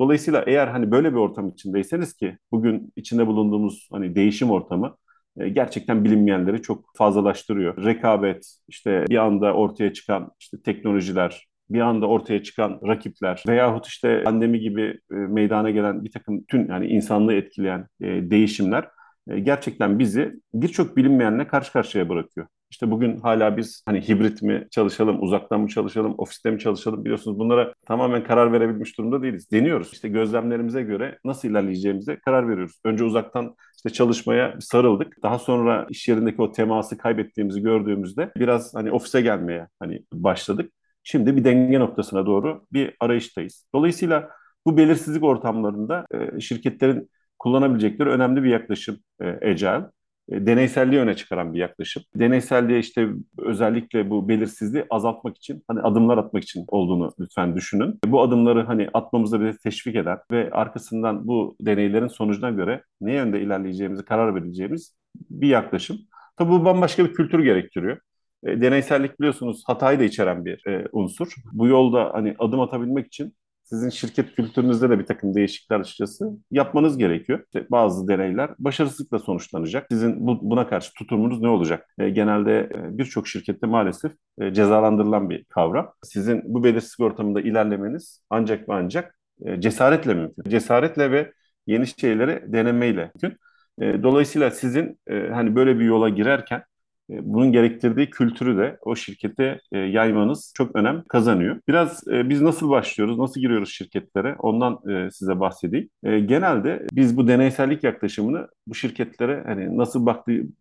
Dolayısıyla 0.00 0.44
eğer 0.46 0.68
hani 0.68 0.90
böyle 0.90 1.12
bir 1.12 1.16
ortam 1.18 1.48
içindeyseniz 1.48 2.14
ki 2.14 2.38
bugün 2.52 2.92
içinde 2.96 3.26
bulunduğumuz 3.26 3.88
hani 3.92 4.14
değişim 4.14 4.50
ortamı 4.50 4.96
e, 5.38 5.48
gerçekten 5.48 6.04
bilinmeyenleri 6.04 6.62
çok 6.62 6.84
fazlalaştırıyor. 6.96 7.84
Rekabet, 7.84 8.56
işte 8.68 9.04
bir 9.08 9.16
anda 9.16 9.54
ortaya 9.54 9.92
çıkan 9.92 10.30
işte 10.40 10.62
teknolojiler, 10.62 11.48
bir 11.70 11.80
anda 11.80 12.06
ortaya 12.06 12.42
çıkan 12.42 12.80
rakipler 12.86 13.44
veyahut 13.48 13.86
işte 13.86 14.22
pandemi 14.22 14.60
gibi 14.60 15.00
e, 15.10 15.14
meydana 15.14 15.70
gelen 15.70 16.04
bir 16.04 16.12
takım 16.12 16.44
tüm 16.44 16.70
yani 16.70 16.86
insanlığı 16.86 17.34
etkileyen 17.34 17.86
e, 18.00 18.06
değişimler 18.30 18.88
gerçekten 19.42 19.98
bizi 19.98 20.32
birçok 20.54 20.96
bilinmeyenle 20.96 21.46
karşı 21.46 21.72
karşıya 21.72 22.08
bırakıyor. 22.08 22.46
İşte 22.70 22.90
bugün 22.90 23.16
hala 23.20 23.56
biz 23.56 23.82
hani 23.86 24.08
hibrit 24.08 24.42
mi 24.42 24.66
çalışalım, 24.70 25.22
uzaktan 25.22 25.60
mı 25.60 25.68
çalışalım, 25.68 26.14
ofiste 26.18 26.50
mi 26.50 26.58
çalışalım 26.58 27.04
biliyorsunuz 27.04 27.38
bunlara 27.38 27.72
tamamen 27.86 28.24
karar 28.24 28.52
verebilmiş 28.52 28.98
durumda 28.98 29.22
değiliz. 29.22 29.52
Deniyoruz. 29.52 29.92
İşte 29.92 30.08
gözlemlerimize 30.08 30.82
göre 30.82 31.18
nasıl 31.24 31.48
ilerleyeceğimize 31.48 32.18
karar 32.24 32.48
veriyoruz. 32.48 32.80
Önce 32.84 33.04
uzaktan 33.04 33.56
işte 33.76 33.90
çalışmaya 33.90 34.56
sarıldık. 34.60 35.22
Daha 35.22 35.38
sonra 35.38 35.86
iş 35.90 36.08
yerindeki 36.08 36.42
o 36.42 36.52
teması 36.52 36.98
kaybettiğimizi 36.98 37.62
gördüğümüzde 37.62 38.32
biraz 38.36 38.74
hani 38.74 38.92
ofise 38.92 39.20
gelmeye 39.20 39.68
hani 39.80 40.04
başladık. 40.12 40.72
Şimdi 41.02 41.36
bir 41.36 41.44
denge 41.44 41.80
noktasına 41.80 42.26
doğru 42.26 42.66
bir 42.72 42.94
arayıştayız. 43.00 43.66
Dolayısıyla 43.74 44.28
bu 44.66 44.76
belirsizlik 44.76 45.24
ortamlarında 45.24 46.06
şirketlerin 46.40 47.10
kullanabilecekleri 47.38 48.08
önemli 48.08 48.42
bir 48.42 48.50
yaklaşım 48.50 48.98
Agile. 49.20 49.84
E, 50.32 50.46
deneyselliği 50.46 51.00
öne 51.00 51.16
çıkaran 51.16 51.54
bir 51.54 51.58
yaklaşım. 51.58 52.02
Deneyselliğe 52.14 52.78
işte 52.78 53.08
özellikle 53.38 54.10
bu 54.10 54.28
belirsizliği 54.28 54.84
azaltmak 54.90 55.36
için, 55.36 55.64
hani 55.68 55.80
adımlar 55.80 56.18
atmak 56.18 56.42
için 56.42 56.64
olduğunu 56.68 57.12
lütfen 57.20 57.56
düşünün. 57.56 57.98
Bu 58.06 58.22
adımları 58.22 58.62
hani 58.64 58.88
atmamıza 58.94 59.40
bizi 59.40 59.58
teşvik 59.58 59.96
eden 59.96 60.18
ve 60.30 60.50
arkasından 60.50 61.26
bu 61.26 61.56
deneylerin 61.60 62.08
sonucuna 62.08 62.50
göre 62.50 62.82
ne 63.00 63.12
yönde 63.14 63.40
ilerleyeceğimizi 63.40 64.04
karar 64.04 64.34
vereceğimiz 64.34 64.96
bir 65.30 65.48
yaklaşım. 65.48 65.98
Tabii 66.36 66.50
bu 66.50 66.64
bambaşka 66.64 67.04
bir 67.04 67.14
kültür 67.14 67.44
gerektiriyor. 67.44 67.98
E, 68.46 68.60
deneysellik 68.60 69.20
biliyorsunuz 69.20 69.62
hatayı 69.66 70.00
da 70.00 70.04
içeren 70.04 70.44
bir 70.44 70.66
e, 70.66 70.88
unsur. 70.92 71.34
Bu 71.52 71.66
yolda 71.66 72.10
hani 72.14 72.34
adım 72.38 72.60
atabilmek 72.60 73.06
için 73.06 73.34
sizin 73.66 73.88
şirket 73.90 74.34
kültürünüzde 74.34 74.90
de 74.90 74.98
bir 74.98 75.06
takım 75.06 75.34
değişiklikler 75.34 75.80
açıkçası 75.80 76.30
yapmanız 76.50 76.98
gerekiyor. 76.98 77.40
İşte 77.46 77.66
bazı 77.70 78.08
deneyler 78.08 78.50
başarısızlıkla 78.58 79.18
sonuçlanacak. 79.18 79.86
Sizin 79.90 80.26
bu, 80.26 80.50
buna 80.50 80.68
karşı 80.68 80.92
tutumunuz 80.94 81.40
ne 81.40 81.48
olacak? 81.48 81.94
E, 81.98 82.10
genelde 82.10 82.60
e, 82.60 82.98
birçok 82.98 83.28
şirkette 83.28 83.66
maalesef 83.66 84.12
e, 84.40 84.54
cezalandırılan 84.54 85.30
bir 85.30 85.44
kavram. 85.44 85.92
Sizin 86.02 86.42
bu 86.44 86.64
belirsizlik 86.64 87.00
ortamında 87.00 87.40
ilerlemeniz 87.40 88.22
ancak 88.30 88.68
ve 88.68 88.74
ancak 88.74 89.18
e, 89.46 89.60
cesaretle 89.60 90.14
mümkün. 90.14 90.50
Cesaretle 90.50 91.10
ve 91.10 91.32
yeni 91.66 91.86
şeyleri 91.86 92.52
denemeyle 92.52 93.10
mümkün. 93.22 93.38
E, 93.80 94.02
dolayısıyla 94.02 94.50
sizin 94.50 94.98
e, 95.06 95.28
hani 95.28 95.56
böyle 95.56 95.78
bir 95.78 95.84
yola 95.84 96.08
girerken 96.08 96.62
bunun 97.08 97.52
gerektirdiği 97.52 98.10
kültürü 98.10 98.56
de 98.58 98.78
o 98.82 98.96
şirkete 98.96 99.60
e, 99.72 99.78
yaymanız 99.78 100.52
çok 100.56 100.76
önem 100.76 101.04
kazanıyor. 101.08 101.60
Biraz 101.68 102.08
e, 102.08 102.28
biz 102.28 102.42
nasıl 102.42 102.70
başlıyoruz, 102.70 103.18
nasıl 103.18 103.40
giriyoruz 103.40 103.68
şirketlere 103.70 104.36
ondan 104.38 104.80
size 105.08 105.40
bahsedeyim. 105.40 105.88
Genelde 106.02 106.86
biz 106.92 107.16
bu 107.16 107.28
deneysellik 107.28 107.84
yaklaşımını 107.84 108.48
bu 108.66 108.74
şirketlere 108.74 109.42
hani 109.46 109.76
nasıl 109.76 110.06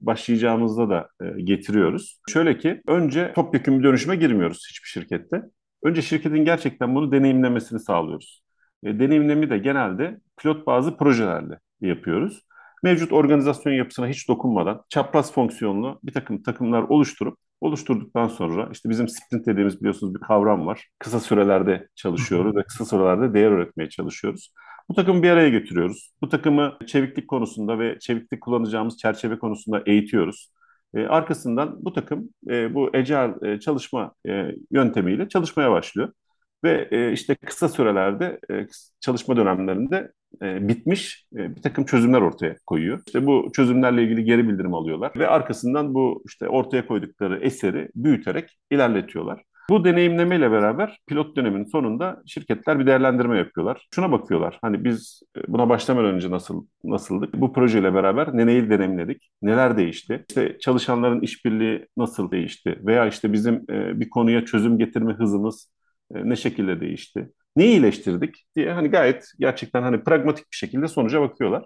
başlayacağımızda 0.01 0.89
da 0.89 1.09
getiriyoruz. 1.37 2.19
Şöyle 2.29 2.57
ki 2.57 2.81
önce 2.87 3.31
topyekun 3.35 3.79
bir 3.79 3.83
dönüşüme 3.83 4.15
girmiyoruz 4.15 4.67
hiçbir 4.69 4.87
şirkette. 4.87 5.41
Önce 5.83 6.01
şirketin 6.01 6.45
gerçekten 6.45 6.95
bunu 6.95 7.11
deneyimlemesini 7.11 7.79
sağlıyoruz. 7.79 8.43
Deneyimlemi 8.83 9.49
de 9.49 9.57
genelde 9.57 10.19
pilot 10.37 10.67
bazı 10.67 10.97
projelerle 10.97 11.59
yapıyoruz 11.81 12.41
mevcut 12.85 13.13
organizasyon 13.13 13.73
yapısına 13.73 14.07
hiç 14.07 14.27
dokunmadan 14.27 14.81
çapraz 14.89 15.33
fonksiyonlu 15.33 15.99
bir 16.03 16.13
takım 16.13 16.43
takımlar 16.43 16.81
oluşturup 16.83 17.37
oluşturduktan 17.61 18.27
sonra 18.27 18.69
işte 18.71 18.89
bizim 18.89 19.07
sprint 19.07 19.45
dediğimiz 19.45 19.79
biliyorsunuz 19.79 20.15
bir 20.15 20.19
kavram 20.19 20.65
var. 20.67 20.87
Kısa 20.99 21.19
sürelerde 21.19 21.87
çalışıyoruz 21.95 22.55
ve 22.55 22.63
kısa 22.63 22.85
sürelerde 22.85 23.33
değer 23.33 23.51
üretmeye 23.51 23.89
çalışıyoruz. 23.89 24.53
Bu 24.89 24.93
takımı 24.93 25.23
bir 25.23 25.29
araya 25.29 25.49
getiriyoruz. 25.49 26.13
Bu 26.21 26.29
takımı 26.29 26.77
çeviklik 26.87 27.27
konusunda 27.27 27.79
ve 27.79 27.99
çeviklik 27.99 28.41
kullanacağımız 28.41 28.97
çerçeve 28.97 29.39
konusunda 29.39 29.83
eğitiyoruz. 29.85 30.51
E, 30.95 31.05
arkasından 31.07 31.85
bu 31.85 31.93
takım 31.93 32.29
e, 32.49 32.73
bu 32.73 32.89
Agile 32.93 33.53
e, 33.53 33.59
çalışma 33.59 34.13
e, 34.27 34.51
yöntemiyle 34.71 35.29
çalışmaya 35.29 35.71
başlıyor. 35.71 36.11
Ve 36.63 36.87
e, 36.91 37.11
işte 37.11 37.35
kısa 37.35 37.69
sürelerde 37.69 38.39
e, 38.51 38.67
çalışma 38.99 39.37
dönemlerinde 39.37 40.11
e, 40.41 40.67
bitmiş 40.67 41.27
e, 41.35 41.55
bir 41.55 41.61
takım 41.61 41.85
çözümler 41.85 42.21
ortaya 42.21 42.55
koyuyor. 42.65 43.01
İşte 43.07 43.25
bu 43.25 43.51
çözümlerle 43.55 44.03
ilgili 44.03 44.23
geri 44.23 44.47
bildirim 44.47 44.73
alıyorlar 44.73 45.11
ve 45.15 45.27
arkasından 45.27 45.93
bu 45.93 46.23
işte 46.25 46.47
ortaya 46.49 46.87
koydukları 46.87 47.39
eseri 47.39 47.89
büyüterek 47.95 48.57
ilerletiyorlar. 48.71 49.43
Bu 49.69 49.85
deneyimlemeyle 49.85 50.51
beraber 50.51 50.99
pilot 51.07 51.35
dönemin 51.35 51.63
sonunda 51.63 52.23
şirketler 52.25 52.79
bir 52.79 52.87
değerlendirme 52.87 53.37
yapıyorlar. 53.37 53.87
Şuna 53.95 54.11
bakıyorlar. 54.11 54.59
Hani 54.61 54.83
biz 54.83 55.21
e, 55.37 55.41
buna 55.47 55.69
başlamadan 55.69 56.15
önce 56.15 56.31
nasıl 56.31 56.65
nasıldık? 56.83 57.33
Bu 57.33 57.53
projeyle 57.53 57.93
beraber 57.93 58.37
neyi 58.37 58.69
deneyimledik? 58.69 59.31
Neler 59.41 59.77
değişti? 59.77 60.25
İşte 60.29 60.57
çalışanların 60.59 61.21
işbirliği 61.21 61.87
nasıl 61.97 62.31
değişti? 62.31 62.79
Veya 62.85 63.07
işte 63.07 63.33
bizim 63.33 63.55
e, 63.69 63.99
bir 63.99 64.09
konuya 64.09 64.45
çözüm 64.45 64.77
getirme 64.77 65.13
hızımız 65.13 65.71
e, 66.15 66.29
ne 66.29 66.35
şekilde 66.35 66.81
değişti? 66.81 67.29
Neyi 67.55 67.69
iyileştirdik 67.71 68.45
diye 68.55 68.71
hani 68.73 68.87
gayet 68.89 69.31
gerçekten 69.39 69.81
hani 69.83 70.03
pragmatik 70.03 70.51
bir 70.51 70.57
şekilde 70.57 70.87
sonuca 70.87 71.21
bakıyorlar. 71.21 71.65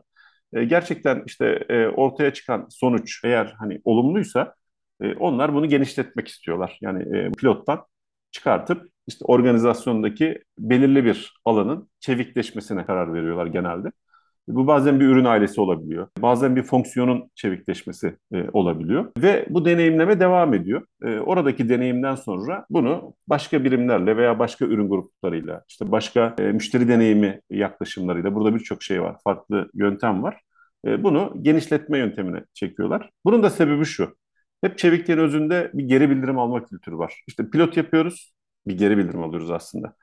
E, 0.53 0.63
gerçekten 0.65 1.23
işte 1.27 1.65
e, 1.69 1.87
ortaya 1.87 2.33
çıkan 2.33 2.67
sonuç 2.69 3.21
eğer 3.25 3.55
hani 3.59 3.81
olumluysa 3.83 4.55
e, 5.01 5.13
onlar 5.15 5.53
bunu 5.53 5.69
genişletmek 5.69 6.27
istiyorlar. 6.27 6.77
Yani 6.81 7.17
e, 7.17 7.31
pilottan 7.31 7.85
çıkartıp 8.31 8.89
işte 9.07 9.25
organizasyondaki 9.25 10.43
belirli 10.59 11.05
bir 11.05 11.33
alanın 11.45 11.89
çevikleşmesine 11.99 12.85
karar 12.85 13.13
veriyorlar 13.13 13.45
genelde. 13.47 13.91
Bu 14.47 14.67
bazen 14.67 14.99
bir 14.99 15.05
ürün 15.05 15.25
ailesi 15.25 15.61
olabiliyor. 15.61 16.07
Bazen 16.17 16.55
bir 16.55 16.63
fonksiyonun 16.63 17.31
çevikleşmesi 17.35 18.17
e, 18.33 18.49
olabiliyor. 18.53 19.11
Ve 19.17 19.45
bu 19.49 19.65
deneyimleme 19.65 20.19
devam 20.19 20.53
ediyor. 20.53 20.81
E, 21.03 21.19
oradaki 21.19 21.69
deneyimden 21.69 22.15
sonra 22.15 22.65
bunu 22.69 23.13
başka 23.27 23.63
birimlerle 23.63 24.17
veya 24.17 24.39
başka 24.39 24.65
ürün 24.65 24.89
gruplarıyla, 24.89 25.63
işte 25.69 25.91
başka 25.91 26.35
e, 26.39 26.43
müşteri 26.43 26.87
deneyimi 26.87 27.41
yaklaşımlarıyla, 27.49 28.35
burada 28.35 28.55
birçok 28.55 28.83
şey 28.83 29.01
var, 29.01 29.15
farklı 29.23 29.69
yöntem 29.73 30.23
var. 30.23 30.41
E, 30.85 31.03
bunu 31.03 31.33
genişletme 31.41 31.97
yöntemine 31.97 32.43
çekiyorlar. 32.53 33.09
Bunun 33.25 33.43
da 33.43 33.49
sebebi 33.49 33.85
şu. 33.85 34.15
Hep 34.61 34.77
çevikliğin 34.77 35.19
özünde 35.19 35.71
bir 35.73 35.83
geri 35.83 36.09
bildirim 36.09 36.39
alma 36.39 36.65
kültürü 36.65 36.97
var. 36.97 37.23
İşte 37.27 37.49
pilot 37.49 37.77
yapıyoruz, 37.77 38.33
bir 38.67 38.77
geri 38.77 38.97
bildirim 38.97 39.23
alıyoruz 39.23 39.51
aslında. 39.51 39.93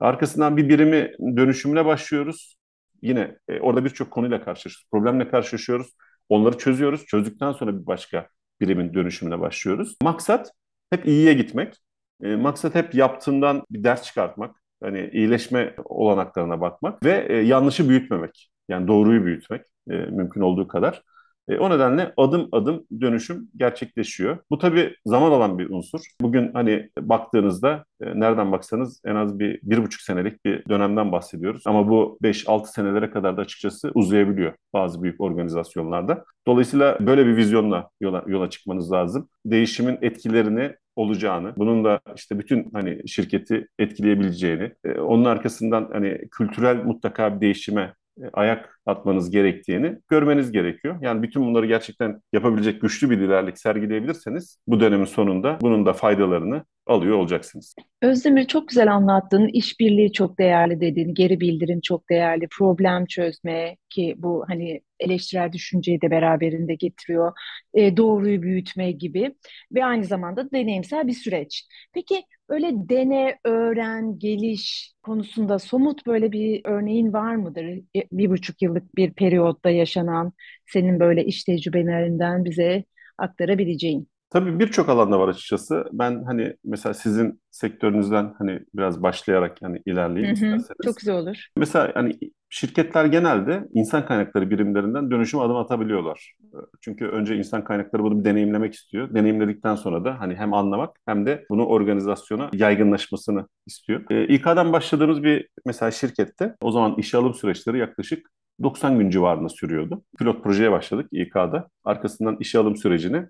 Arkasından 0.00 0.56
bir 0.56 0.68
birimi 0.68 1.12
dönüşümüne 1.36 1.84
başlıyoruz. 1.86 2.56
Yine 3.02 3.38
e, 3.48 3.60
orada 3.60 3.84
birçok 3.84 4.10
konuyla 4.10 4.44
karşılaşıyoruz. 4.44 4.88
Problemle 4.92 5.28
karşılaşıyoruz. 5.28 5.86
Onları 6.28 6.58
çözüyoruz. 6.58 7.06
Çözdükten 7.06 7.52
sonra 7.52 7.80
bir 7.80 7.86
başka 7.86 8.28
birimin 8.60 8.94
dönüşümüne 8.94 9.40
başlıyoruz. 9.40 9.96
Maksat 10.02 10.50
hep 10.90 11.06
iyiye 11.06 11.34
gitmek. 11.34 11.74
E, 12.22 12.36
maksat 12.36 12.74
hep 12.74 12.94
yaptığından 12.94 13.64
bir 13.70 13.84
ders 13.84 14.02
çıkartmak. 14.02 14.56
Hani 14.82 15.10
iyileşme 15.12 15.74
olanaklarına 15.84 16.60
bakmak 16.60 17.04
ve 17.04 17.26
e, 17.28 17.36
yanlışı 17.36 17.88
büyütmemek. 17.88 18.50
Yani 18.68 18.88
doğruyu 18.88 19.24
büyütmek 19.24 19.62
e, 19.90 19.92
mümkün 19.96 20.40
olduğu 20.40 20.68
kadar. 20.68 21.02
E, 21.48 21.58
o 21.58 21.70
nedenle 21.70 22.12
adım 22.16 22.48
adım 22.52 22.86
dönüşüm 23.00 23.48
gerçekleşiyor. 23.56 24.38
Bu 24.50 24.58
tabii 24.58 24.94
zaman 25.06 25.30
alan 25.30 25.58
bir 25.58 25.70
unsur. 25.70 26.00
Bugün 26.20 26.50
hani 26.52 26.90
baktığınızda 27.00 27.84
e, 28.00 28.20
nereden 28.20 28.52
baksanız 28.52 29.00
en 29.04 29.14
az 29.14 29.38
bir, 29.38 29.60
bir 29.62 29.82
buçuk 29.82 30.00
senelik 30.00 30.44
bir 30.44 30.64
dönemden 30.68 31.12
bahsediyoruz. 31.12 31.62
Ama 31.66 31.88
bu 31.88 32.18
5-6 32.22 32.66
senelere 32.66 33.10
kadar 33.10 33.36
da 33.36 33.40
açıkçası 33.40 33.90
uzayabiliyor 33.94 34.52
bazı 34.72 35.02
büyük 35.02 35.20
organizasyonlarda. 35.20 36.24
Dolayısıyla 36.46 36.98
böyle 37.06 37.26
bir 37.26 37.36
vizyonla 37.36 37.90
yola, 38.00 38.24
yola 38.26 38.50
çıkmanız 38.50 38.92
lazım. 38.92 39.28
Değişimin 39.46 39.98
etkilerini 40.02 40.74
olacağını, 40.96 41.52
bunun 41.56 41.84
da 41.84 42.00
işte 42.16 42.38
bütün 42.38 42.70
hani 42.72 43.08
şirketi 43.08 43.68
etkileyebileceğini, 43.78 44.72
e, 44.84 45.00
onun 45.00 45.24
arkasından 45.24 45.88
hani 45.92 46.28
kültürel 46.30 46.84
mutlaka 46.84 47.36
bir 47.36 47.40
değişime 47.40 47.94
e, 48.22 48.22
ayak 48.32 48.75
atmanız 48.86 49.30
gerektiğini 49.30 49.98
görmeniz 50.08 50.52
gerekiyor. 50.52 50.98
Yani 51.02 51.22
bütün 51.22 51.46
bunları 51.46 51.66
gerçekten 51.66 52.20
yapabilecek 52.32 52.80
güçlü 52.80 53.10
bir 53.10 53.20
liderlik 53.20 53.58
sergileyebilirseniz 53.58 54.58
bu 54.66 54.80
dönemin 54.80 55.04
sonunda 55.04 55.58
bunun 55.60 55.86
da 55.86 55.92
faydalarını 55.92 56.64
alıyor 56.86 57.16
olacaksınız. 57.16 57.74
Özdemir 58.02 58.44
çok 58.46 58.68
güzel 58.68 58.94
anlattın. 58.94 59.48
İşbirliği 59.52 60.12
çok 60.12 60.38
değerli 60.38 60.80
dedin. 60.80 61.14
Geri 61.14 61.40
bildirim 61.40 61.80
çok 61.80 62.10
değerli. 62.10 62.48
Problem 62.58 63.06
çözme 63.06 63.76
ki 63.90 64.14
bu 64.18 64.44
hani 64.48 64.80
eleştirel 65.00 65.52
düşünceyi 65.52 66.00
de 66.00 66.10
beraberinde 66.10 66.74
getiriyor. 66.74 67.32
E, 67.74 67.96
doğruyu 67.96 68.42
büyütme 68.42 68.92
gibi 68.92 69.34
ve 69.72 69.84
aynı 69.84 70.04
zamanda 70.04 70.50
deneyimsel 70.50 71.06
bir 71.06 71.12
süreç. 71.12 71.66
Peki 71.92 72.22
öyle 72.48 72.70
dene, 72.74 73.38
öğren, 73.44 74.18
geliş 74.18 74.92
konusunda 75.02 75.58
somut 75.58 76.06
böyle 76.06 76.32
bir 76.32 76.60
örneğin 76.64 77.12
var 77.12 77.34
mıdır? 77.34 77.64
E, 77.96 78.02
bir 78.12 78.30
buçuk 78.30 78.62
yıllık 78.76 78.96
bir 78.96 79.12
periyotta 79.12 79.70
yaşanan 79.70 80.32
senin 80.66 81.00
böyle 81.00 81.24
iş 81.24 81.44
tecrübelerinden 81.44 82.44
bize 82.44 82.84
aktarabileceğin. 83.18 84.08
Tabii 84.30 84.58
birçok 84.58 84.88
alanda 84.88 85.20
var 85.20 85.28
açıkçası. 85.28 85.84
Ben 85.92 86.24
hani 86.24 86.56
mesela 86.64 86.94
sizin 86.94 87.40
sektörünüzden 87.50 88.34
hani 88.38 88.60
biraz 88.74 89.02
başlayarak 89.02 89.62
yani 89.62 89.82
ilerleyeyim 89.86 90.36
Hı 90.36 90.40
hı, 90.40 90.56
isterseniz. 90.56 90.78
çok 90.84 90.96
güzel 90.96 91.16
olur. 91.16 91.46
Mesela 91.56 91.92
hani 91.94 92.18
şirketler 92.48 93.04
genelde 93.04 93.68
insan 93.74 94.06
kaynakları 94.06 94.50
birimlerinden 94.50 95.10
dönüşüm 95.10 95.40
adım 95.40 95.56
atabiliyorlar. 95.56 96.34
Çünkü 96.80 97.06
önce 97.06 97.36
insan 97.36 97.64
kaynakları 97.64 98.02
bunu 98.02 98.18
bir 98.20 98.24
deneyimlemek 98.24 98.74
istiyor. 98.74 99.14
Deneyimledikten 99.14 99.74
sonra 99.74 100.04
da 100.04 100.20
hani 100.20 100.34
hem 100.34 100.54
anlamak 100.54 100.96
hem 101.06 101.26
de 101.26 101.44
bunu 101.50 101.66
organizasyona 101.66 102.50
yaygınlaşmasını 102.52 103.46
istiyor. 103.66 104.04
Ee, 104.10 104.26
İK'dan 104.26 104.72
başladığımız 104.72 105.22
bir 105.22 105.48
mesela 105.66 105.90
şirkette 105.90 106.54
o 106.60 106.70
zaman 106.70 106.94
işe 106.98 107.16
alım 107.18 107.34
süreçleri 107.34 107.78
yaklaşık 107.78 108.26
90 108.62 108.98
gün 108.98 109.10
civarında 109.10 109.48
sürüyordu. 109.48 110.02
Pilot 110.18 110.42
projeye 110.42 110.72
başladık 110.72 111.08
İK'da. 111.12 111.68
Arkasından 111.84 112.36
işe 112.40 112.58
alım 112.58 112.76
sürecini 112.76 113.24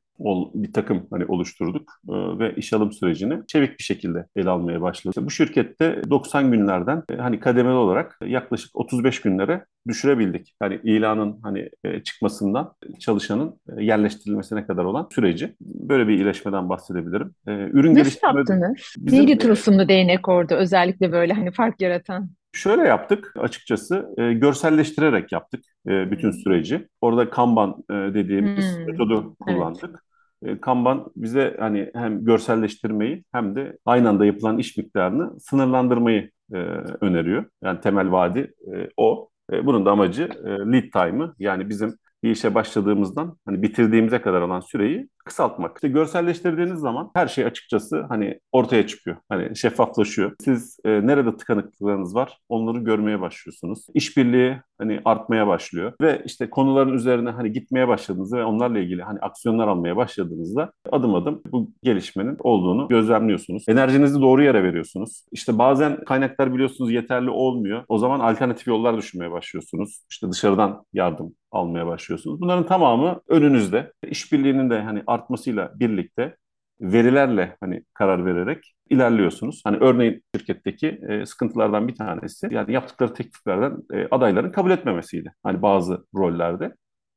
bir 0.54 0.73
takım 0.73 1.06
hani 1.11 1.25
oluşturduk 1.25 1.92
e, 2.09 2.12
ve 2.12 2.54
işe 2.54 2.76
alım 2.76 2.92
sürecini 2.92 3.47
çevik 3.47 3.78
bir 3.78 3.85
şekilde 3.85 4.26
ele 4.37 4.50
almaya 4.50 4.83
başladık. 4.83 5.18
Bu 5.23 5.30
şirkette 5.30 6.02
90 6.11 6.52
günlerden 6.52 7.02
e, 7.11 7.16
hani 7.16 7.40
kademeli 7.40 7.75
olarak 7.75 8.19
yaklaşık 8.26 8.76
35 8.76 9.21
günlere 9.21 9.65
düşürebildik. 9.89 10.54
Yani 10.62 10.80
ilanın 10.84 11.41
hani 11.43 11.71
e, 11.84 12.02
çıkmasından 12.02 12.73
çalışanın 13.00 13.60
yerleştirilmesine 13.78 14.67
kadar 14.67 14.84
olan 14.84 15.08
süreci. 15.12 15.56
Böyle 15.60 16.08
bir 16.08 16.15
iyileşmeden 16.15 16.69
bahsedebilirim. 16.69 17.34
Ürün 17.47 17.91
Nasıl 17.91 18.02
geliştirme... 18.02 18.39
yaptınız? 18.39 18.95
Bizim... 18.99 19.19
Neydi 19.19 19.39
tılsımlı 19.39 19.89
değnek 19.89 20.28
orada 20.28 20.56
özellikle 20.56 21.12
böyle 21.12 21.32
hani 21.32 21.50
fark 21.50 21.80
yaratan? 21.80 22.30
Şöyle 22.56 22.82
yaptık 22.82 23.32
açıkçası, 23.38 24.14
e, 24.19 24.32
görselleştirerek 24.32 25.32
yaptık 25.32 25.64
e, 25.88 26.10
bütün 26.10 26.32
hmm. 26.32 26.38
süreci. 26.38 26.88
Orada 27.00 27.30
Kanban 27.30 27.84
e, 27.90 27.95
dediğimiz 27.95 28.78
hmm. 28.78 28.86
metodu 28.86 29.36
kullandık. 29.40 30.04
Evet. 30.42 30.56
E, 30.56 30.60
Kanban 30.60 31.06
bize 31.16 31.56
hani 31.58 31.90
hem 31.95 32.25
görselleştirmeyi 32.25 33.25
hem 33.32 33.56
de 33.56 33.78
aynı 33.84 34.08
anda 34.08 34.26
yapılan 34.26 34.58
iş 34.58 34.76
miktarını 34.76 35.40
sınırlandırmayı 35.40 36.30
e, 36.52 36.56
öneriyor. 37.00 37.45
Yani 37.62 37.80
temel 37.80 38.12
vaadi 38.12 38.54
e, 38.75 38.88
o. 38.97 39.28
E, 39.52 39.66
bunun 39.66 39.86
da 39.86 39.90
amacı 39.90 40.23
e, 40.45 40.50
lead 40.50 40.90
time'ı 40.92 41.34
yani 41.38 41.69
bizim 41.69 41.95
bir 42.23 42.30
işe 42.30 42.54
başladığımızdan 42.54 43.36
hani 43.47 43.62
bitirdiğimize 43.62 44.21
kadar 44.21 44.40
olan 44.40 44.60
süreyi 44.60 45.08
kısaltmak. 45.26 45.76
İşte 45.76 45.89
görselleştirdiğiniz 45.89 46.80
zaman 46.80 47.10
her 47.15 47.26
şey 47.28 47.45
açıkçası 47.45 48.04
hani 48.08 48.41
ortaya 48.52 48.86
çıkıyor. 48.86 49.17
Hani 49.28 49.56
şeffaflaşıyor. 49.56 50.32
Siz 50.45 50.78
e, 50.84 51.06
nerede 51.06 51.36
tıkanıklıklarınız 51.36 52.15
var 52.15 52.39
onları 52.49 52.78
görmeye 52.78 53.21
başlıyorsunuz. 53.21 53.86
İşbirliği 53.95 54.60
hani 54.78 55.00
artmaya 55.04 55.47
başlıyor 55.47 55.93
ve 56.00 56.23
işte 56.25 56.50
konuların 56.50 56.93
üzerine 56.93 57.30
hani 57.30 57.52
gitmeye 57.52 57.89
başladığınızda 57.89 58.36
ve 58.36 58.45
onlarla 58.45 58.78
ilgili 58.78 59.02
hani 59.02 59.19
aksiyonlar 59.19 59.69
almaya 59.69 59.97
başladığınızda 59.97 60.73
adım 60.93 61.15
adım 61.15 61.43
bu 61.52 61.71
gelişmenin 61.82 62.36
olduğunu 62.41 62.89
gözlemliyorsunuz. 62.89 63.65
Enerjinizi 63.69 64.21
doğru 64.21 64.43
yere 64.43 64.62
veriyorsunuz. 64.62 65.25
İşte 65.32 65.58
bazen 65.58 66.04
kaynaklar 66.04 66.54
biliyorsunuz 66.54 66.93
yeterli 66.93 67.30
olmuyor. 67.30 67.84
O 67.89 67.99
zaman 67.99 68.21
alternatif 68.21 68.67
yollar 68.67 68.97
düşünmeye 68.97 69.30
başlıyorsunuz. 69.30 70.04
İşte 70.10 70.30
dışarıdan 70.32 70.84
yardım 70.93 71.34
almaya 71.50 71.86
başlıyorsunuz. 71.86 72.41
Bunların 72.41 72.67
tamamı 72.67 73.21
önünüzde. 73.28 73.93
İşbirliğinin 74.08 74.71
de 74.71 74.82
hani 74.82 75.02
artmasıyla 75.17 75.73
birlikte 75.81 76.37
verilerle 76.81 77.57
hani 77.61 77.83
karar 77.95 78.26
vererek 78.26 78.75
ilerliyorsunuz. 78.91 79.61
Hani 79.65 79.76
örneğin 79.76 80.23
şirketteki 80.37 81.00
e, 81.09 81.26
sıkıntılardan 81.26 81.89
bir 81.89 81.95
tanesi 81.95 82.49
yani 82.50 82.73
yaptıkları 82.73 83.15
tekliflerden 83.15 83.76
e, 83.93 84.09
adayların 84.11 84.50
kabul 84.50 84.71
etmemesiydi. 84.71 85.33
Hani 85.43 85.63
bazı 85.63 86.07
rollerde. 86.15 86.75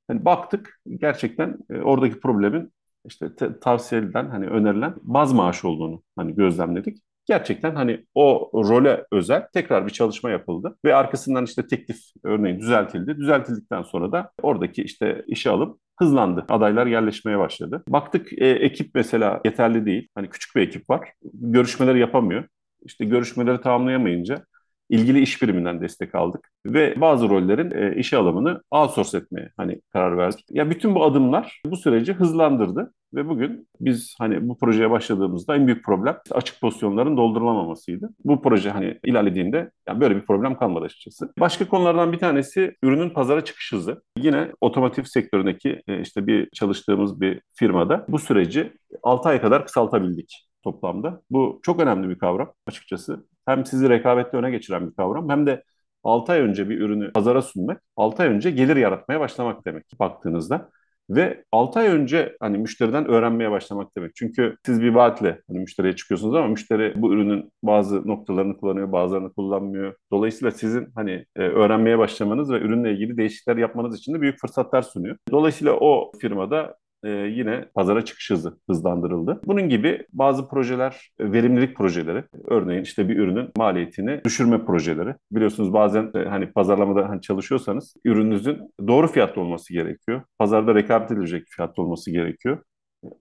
Hani 0.07 0.25
baktık 0.25 0.81
gerçekten 1.01 1.57
e, 1.69 1.77
oradaki 1.81 2.19
problemin 2.19 2.73
işte 3.05 3.35
te- 3.35 3.59
tavsiye 3.59 4.01
edilen 4.01 4.29
hani 4.29 4.47
önerilen 4.47 4.95
baz 5.01 5.33
maaş 5.33 5.65
olduğunu 5.65 6.03
hani 6.15 6.35
gözlemledik. 6.35 6.97
Gerçekten 7.25 7.75
hani 7.75 8.05
o 8.15 8.51
role 8.53 9.05
özel 9.11 9.47
tekrar 9.53 9.85
bir 9.87 9.91
çalışma 9.91 10.29
yapıldı 10.29 10.77
ve 10.85 10.95
arkasından 10.95 11.45
işte 11.45 11.67
teklif 11.67 11.97
örneğin 12.23 12.59
düzeltildi. 12.59 13.17
Düzeltildikten 13.17 13.81
sonra 13.81 14.11
da 14.11 14.31
oradaki 14.41 14.83
işte 14.83 15.23
işe 15.27 15.49
alıp 15.49 15.79
hızlandı. 15.99 16.45
Adaylar 16.49 16.87
yerleşmeye 16.87 17.39
başladı. 17.39 17.83
Baktık 17.87 18.33
e, 18.33 18.47
ekip 18.49 18.91
mesela 18.95 19.41
yeterli 19.45 19.85
değil. 19.85 20.07
Hani 20.15 20.29
küçük 20.29 20.55
bir 20.55 20.61
ekip 20.61 20.89
var. 20.89 21.09
Görüşmeleri 21.33 21.99
yapamıyor. 21.99 22.43
İşte 22.85 23.05
görüşmeleri 23.05 23.61
tamamlayamayınca 23.61 24.45
ilgili 24.89 25.19
iş 25.21 25.41
biriminden 25.41 25.81
destek 25.81 26.15
aldık 26.15 26.51
ve 26.65 27.01
bazı 27.01 27.29
rollerin 27.29 27.71
e, 27.71 27.95
işe 27.95 28.17
alımını 28.17 28.61
outsource 28.71 29.17
etmeye 29.17 29.51
hani 29.57 29.81
karar 29.93 30.17
verdik. 30.17 30.45
Ya 30.49 30.69
bütün 30.69 30.95
bu 30.95 31.03
adımlar 31.03 31.61
bu 31.65 31.77
süreci 31.77 32.13
hızlandırdı 32.13 32.93
ve 33.13 33.29
bugün 33.29 33.67
biz 33.79 34.15
hani 34.19 34.49
bu 34.49 34.57
projeye 34.57 34.91
başladığımızda 34.91 35.55
en 35.55 35.67
büyük 35.67 35.85
problem 35.85 36.17
açık 36.31 36.61
pozisyonların 36.61 37.17
doldurulamamasıydı. 37.17 38.09
Bu 38.25 38.41
proje 38.41 38.69
hani 38.69 38.99
ilerlediğinde 39.03 39.71
yani 39.87 40.01
böyle 40.01 40.15
bir 40.15 40.25
problem 40.25 40.57
kalmadı 40.57 40.85
açıkçası. 40.85 41.33
Başka 41.39 41.67
konulardan 41.67 42.11
bir 42.11 42.19
tanesi 42.19 42.75
ürünün 42.83 43.09
pazara 43.09 43.45
çıkış 43.45 43.73
hızı. 43.73 44.01
Yine 44.17 44.51
otomotiv 44.61 45.03
sektöründeki 45.03 45.81
e, 45.87 46.01
işte 46.01 46.27
bir 46.27 46.49
çalıştığımız 46.53 47.21
bir 47.21 47.41
firmada 47.53 48.05
bu 48.09 48.19
süreci 48.19 48.73
6 49.03 49.29
ay 49.29 49.41
kadar 49.41 49.65
kısaltabildik 49.65 50.48
toplamda. 50.63 51.21
Bu 51.29 51.59
çok 51.63 51.79
önemli 51.79 52.09
bir 52.09 52.19
kavram 52.19 52.53
açıkçası. 52.67 53.25
Hem 53.45 53.65
sizi 53.65 53.89
rekabette 53.89 54.37
öne 54.37 54.51
geçiren 54.51 54.89
bir 54.89 54.95
kavram 54.95 55.29
hem 55.29 55.47
de 55.47 55.63
6 56.03 56.31
ay 56.31 56.39
önce 56.39 56.69
bir 56.69 56.79
ürünü 56.81 57.11
pazara 57.11 57.41
sunmak, 57.41 57.83
6 57.95 58.23
ay 58.23 58.29
önce 58.29 58.51
gelir 58.51 58.75
yaratmaya 58.75 59.19
başlamak 59.19 59.65
demek 59.65 59.85
baktığınızda. 59.99 60.69
Ve 61.09 61.43
6 61.51 61.79
ay 61.79 61.87
önce 61.87 62.37
hani 62.39 62.57
müşteriden 62.57 63.07
öğrenmeye 63.07 63.51
başlamak 63.51 63.97
demek. 63.97 64.15
Çünkü 64.15 64.57
siz 64.65 64.81
bir 64.81 64.89
vaatle 64.89 65.41
hani 65.47 65.59
müşteriye 65.59 65.95
çıkıyorsunuz 65.95 66.35
ama 66.35 66.47
müşteri 66.47 66.93
bu 67.01 67.13
ürünün 67.13 67.51
bazı 67.63 68.07
noktalarını 68.07 68.57
kullanıyor, 68.57 68.91
bazılarını 68.91 69.33
kullanmıyor. 69.33 69.95
Dolayısıyla 70.11 70.51
sizin 70.51 70.87
hani 70.95 71.25
e, 71.35 71.41
öğrenmeye 71.41 71.97
başlamanız 71.99 72.51
ve 72.51 72.59
ürünle 72.59 72.93
ilgili 72.93 73.17
değişiklikler 73.17 73.57
yapmanız 73.57 73.97
için 73.97 74.13
de 74.13 74.21
büyük 74.21 74.39
fırsatlar 74.39 74.81
sunuyor. 74.81 75.17
Dolayısıyla 75.31 75.73
o 75.73 76.11
firmada 76.21 76.75
e, 77.03 77.09
yine 77.09 77.65
pazara 77.75 78.05
çıkış 78.05 78.31
hızı 78.31 78.57
hızlandırıldı. 78.69 79.41
Bunun 79.45 79.69
gibi 79.69 80.07
bazı 80.13 80.47
projeler, 80.47 81.11
e, 81.19 81.31
verimlilik 81.31 81.75
projeleri, 81.75 82.23
örneğin 82.47 82.83
işte 82.83 83.09
bir 83.09 83.17
ürünün 83.17 83.49
maliyetini 83.57 84.21
düşürme 84.25 84.65
projeleri. 84.65 85.15
Biliyorsunuz 85.31 85.73
bazen 85.73 86.11
e, 86.15 86.19
hani 86.29 86.51
pazarlamada 86.51 87.09
hani 87.09 87.21
çalışıyorsanız 87.21 87.93
ürününüzün 88.05 88.59
doğru 88.87 89.07
fiyatlı 89.07 89.41
olması 89.41 89.73
gerekiyor. 89.73 90.21
Pazarda 90.39 90.75
rekabet 90.75 91.11
edilecek 91.11 91.47
fiyatlı 91.47 91.83
olması 91.83 92.11
gerekiyor. 92.11 92.57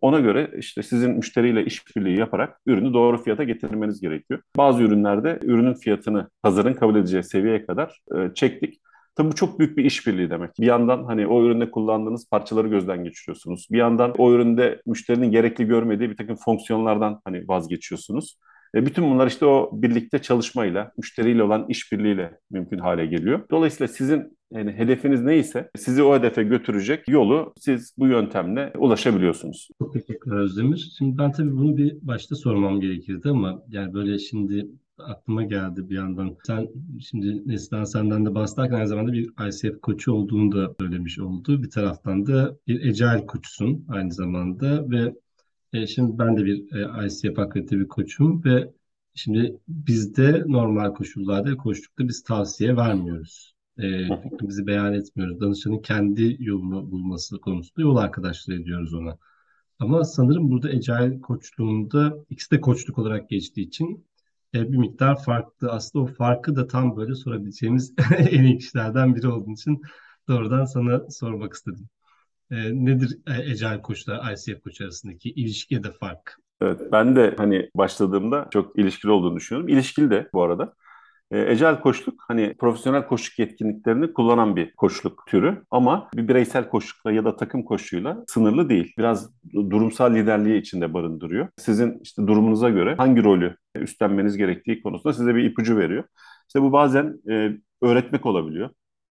Ona 0.00 0.20
göre 0.20 0.50
işte 0.58 0.82
sizin 0.82 1.10
müşteriyle 1.10 1.64
işbirliği 1.64 2.18
yaparak 2.18 2.60
ürünü 2.66 2.94
doğru 2.94 3.22
fiyata 3.22 3.44
getirmeniz 3.44 4.00
gerekiyor. 4.00 4.40
Bazı 4.56 4.82
ürünlerde 4.82 5.38
ürünün 5.42 5.74
fiyatını 5.74 6.28
pazarın 6.42 6.74
kabul 6.74 6.96
edeceği 6.96 7.22
seviyeye 7.22 7.66
kadar 7.66 8.00
e, 8.16 8.34
çektik. 8.34 8.80
Tabii 9.18 9.30
bu 9.30 9.34
çok 9.34 9.58
büyük 9.58 9.78
bir 9.78 9.84
işbirliği 9.84 10.30
demek. 10.30 10.50
Bir 10.60 10.66
yandan 10.66 11.04
hani 11.04 11.26
o 11.26 11.44
üründe 11.44 11.70
kullandığınız 11.70 12.28
parçaları 12.30 12.68
gözden 12.68 13.04
geçiriyorsunuz. 13.04 13.66
Bir 13.70 13.78
yandan 13.78 14.14
o 14.18 14.32
üründe 14.32 14.82
müşterinin 14.86 15.30
gerekli 15.30 15.64
görmediği 15.66 16.10
bir 16.10 16.16
takım 16.16 16.36
fonksiyonlardan 16.36 17.20
hani 17.24 17.48
vazgeçiyorsunuz. 17.48 18.38
E, 18.74 18.86
bütün 18.86 19.10
bunlar 19.10 19.26
işte 19.26 19.46
o 19.46 19.70
birlikte 19.72 20.18
çalışmayla, 20.18 20.92
müşteriyle 20.98 21.42
olan 21.42 21.66
işbirliğiyle 21.68 22.38
mümkün 22.50 22.78
hale 22.78 23.06
geliyor. 23.06 23.40
Dolayısıyla 23.50 23.88
sizin 23.88 24.38
yani 24.52 24.72
hedefiniz 24.72 25.22
neyse 25.22 25.70
sizi 25.76 26.02
o 26.02 26.18
hedefe 26.18 26.42
götürecek 26.42 27.08
yolu 27.08 27.52
siz 27.56 27.94
bu 27.98 28.06
yöntemle 28.06 28.72
ulaşabiliyorsunuz. 28.78 29.68
Çok 29.78 29.92
teşekkürler 29.92 30.36
Özdemir. 30.36 30.92
Şimdi 30.98 31.18
ben 31.18 31.32
tabii 31.32 31.56
bunu 31.56 31.76
bir 31.76 31.96
başta 32.02 32.36
sormam 32.36 32.80
gerekirdi 32.80 33.28
ama 33.28 33.62
yani 33.68 33.94
böyle 33.94 34.18
şimdi 34.18 34.66
aklıma 34.98 35.44
geldi 35.44 35.90
bir 35.90 35.94
yandan. 35.94 36.36
Sen 36.46 36.68
şimdi 37.00 37.48
Neslihan 37.48 37.84
senden 37.84 38.26
de 38.26 38.34
bahsederken 38.34 38.76
aynı 38.76 38.88
zamanda 38.88 39.12
bir 39.12 39.30
ICF 39.48 39.80
koçu 39.80 40.12
olduğunu 40.12 40.52
da 40.52 40.74
söylemiş 40.80 41.18
oldu. 41.18 41.62
Bir 41.62 41.70
taraftan 41.70 42.26
da 42.26 42.58
bir 42.66 42.88
Agile 42.88 43.26
koçsun 43.26 43.84
aynı 43.88 44.12
zamanda 44.12 44.90
ve 44.90 45.14
e, 45.72 45.86
şimdi 45.86 46.18
ben 46.18 46.36
de 46.36 46.44
bir 46.44 46.72
e, 46.72 47.06
ICF 47.06 47.38
akredite 47.38 47.88
koçum 47.88 48.44
ve 48.44 48.72
şimdi 49.14 49.56
bizde 49.68 50.44
normal 50.46 50.94
koşullarda 50.94 51.56
koştukta 51.56 52.08
biz 52.08 52.22
tavsiye 52.22 52.76
vermiyoruz. 52.76 53.54
E, 53.78 54.18
fikrimizi 54.22 54.66
beyan 54.66 54.94
etmiyoruz. 54.94 55.40
Danışanın 55.40 55.78
kendi 55.78 56.36
yolunu 56.40 56.90
bulması 56.90 57.40
konusunda 57.40 57.82
yol 57.82 57.96
arkadaşlığı 57.96 58.54
ediyoruz 58.54 58.94
ona. 58.94 59.18
Ama 59.78 60.04
sanırım 60.04 60.50
burada 60.50 60.68
Agile 60.68 61.20
koçluğunda 61.20 62.16
ikisi 62.30 62.50
de 62.50 62.60
koçluk 62.60 62.98
olarak 62.98 63.28
geçtiği 63.28 63.62
için 63.62 64.04
e, 64.54 64.72
bir 64.72 64.76
miktar 64.76 65.24
farklı. 65.24 65.72
Aslında 65.72 66.04
o 66.04 66.06
farkı 66.06 66.56
da 66.56 66.66
tam 66.66 66.96
böyle 66.96 67.14
sorabileceğimiz 67.14 67.94
en 68.18 68.44
iyi 68.44 68.58
kişilerden 68.58 69.14
biri 69.14 69.28
olduğun 69.28 69.52
için 69.52 69.82
doğrudan 70.28 70.64
sana 70.64 71.10
sormak 71.10 71.52
istedim. 71.52 71.88
E, 72.50 72.56
nedir 72.84 73.18
e, 73.26 73.32
Agile 73.32 73.82
koçla 73.82 74.32
ICF 74.32 74.60
koç 74.60 74.80
arasındaki 74.80 75.30
ilişki 75.30 75.74
ya 75.74 75.82
fark? 76.00 76.36
Evet, 76.60 76.80
ben 76.92 77.16
de 77.16 77.34
hani 77.36 77.70
başladığımda 77.74 78.48
çok 78.50 78.78
ilişkili 78.78 79.10
olduğunu 79.10 79.36
düşünüyorum. 79.36 79.68
İlişkili 79.68 80.10
de 80.10 80.28
bu 80.32 80.42
arada. 80.42 80.74
E, 81.30 81.52
Ecel 81.52 81.80
koçluk 81.80 82.24
hani 82.28 82.54
profesyonel 82.58 83.06
koçluk 83.06 83.38
yetkinliklerini 83.38 84.12
kullanan 84.12 84.56
bir 84.56 84.74
koçluk 84.74 85.26
türü 85.26 85.62
ama 85.70 86.08
bir 86.14 86.28
bireysel 86.28 86.68
koçlukla 86.68 87.12
ya 87.12 87.24
da 87.24 87.36
takım 87.36 87.62
koçluğuyla 87.62 88.24
sınırlı 88.26 88.68
değil. 88.68 88.92
Biraz 88.98 89.30
durumsal 89.54 90.14
liderliği 90.14 90.60
içinde 90.60 90.94
barındırıyor. 90.94 91.48
Sizin 91.56 92.00
işte 92.02 92.26
durumunuza 92.26 92.70
göre 92.70 92.94
hangi 92.96 93.24
rolü 93.24 93.56
üstlenmeniz 93.74 94.36
gerektiği 94.36 94.82
konusunda 94.82 95.12
size 95.12 95.34
bir 95.34 95.44
ipucu 95.44 95.76
veriyor. 95.76 96.04
İşte 96.48 96.62
bu 96.62 96.72
bazen 96.72 97.20
e, 97.30 97.50
öğretmek 97.82 98.26
olabiliyor. 98.26 98.70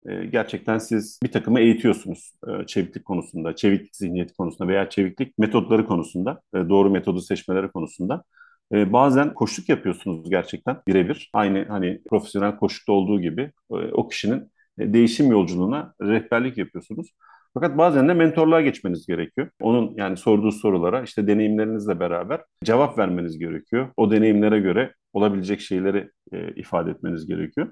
E, 0.05 0.25
gerçekten 0.25 0.77
siz 0.77 1.19
bir 1.23 1.31
takımı 1.31 1.59
eğitiyorsunuz 1.59 2.33
e, 2.47 2.65
çeviklik 2.65 3.05
konusunda, 3.05 3.55
çeviklik 3.55 3.95
zihniyeti 3.95 4.33
konusunda 4.33 4.67
veya 4.71 4.89
çeviklik 4.89 5.37
metodları 5.37 5.85
konusunda, 5.85 6.41
e, 6.55 6.57
doğru 6.69 6.89
metodu 6.89 7.21
seçmeleri 7.21 7.71
konusunda. 7.71 8.23
E, 8.73 8.93
bazen 8.93 9.33
koşluk 9.33 9.69
yapıyorsunuz 9.69 10.29
gerçekten 10.29 10.77
birebir. 10.87 11.29
Aynı 11.33 11.65
hani 11.67 12.01
profesyonel 12.09 12.55
koşlukta 12.57 12.93
olduğu 12.93 13.21
gibi 13.21 13.41
e, 13.71 13.75
o 13.75 14.07
kişinin 14.07 14.51
e, 14.79 14.93
değişim 14.93 15.31
yolculuğuna 15.31 15.93
rehberlik 16.01 16.57
yapıyorsunuz. 16.57 17.07
Fakat 17.53 17.77
bazen 17.77 18.09
de 18.09 18.13
mentorluğa 18.13 18.61
geçmeniz 18.61 19.07
gerekiyor. 19.07 19.49
Onun 19.61 19.93
yani 19.95 20.17
sorduğu 20.17 20.51
sorulara 20.51 21.01
işte 21.03 21.27
deneyimlerinizle 21.27 21.99
beraber 21.99 22.41
cevap 22.63 22.97
vermeniz 22.97 23.39
gerekiyor. 23.39 23.89
O 23.97 24.11
deneyimlere 24.11 24.59
göre 24.59 24.93
olabilecek 25.13 25.61
şeyleri 25.61 26.09
e, 26.31 26.51
ifade 26.55 26.91
etmeniz 26.91 27.27
gerekiyor. 27.27 27.67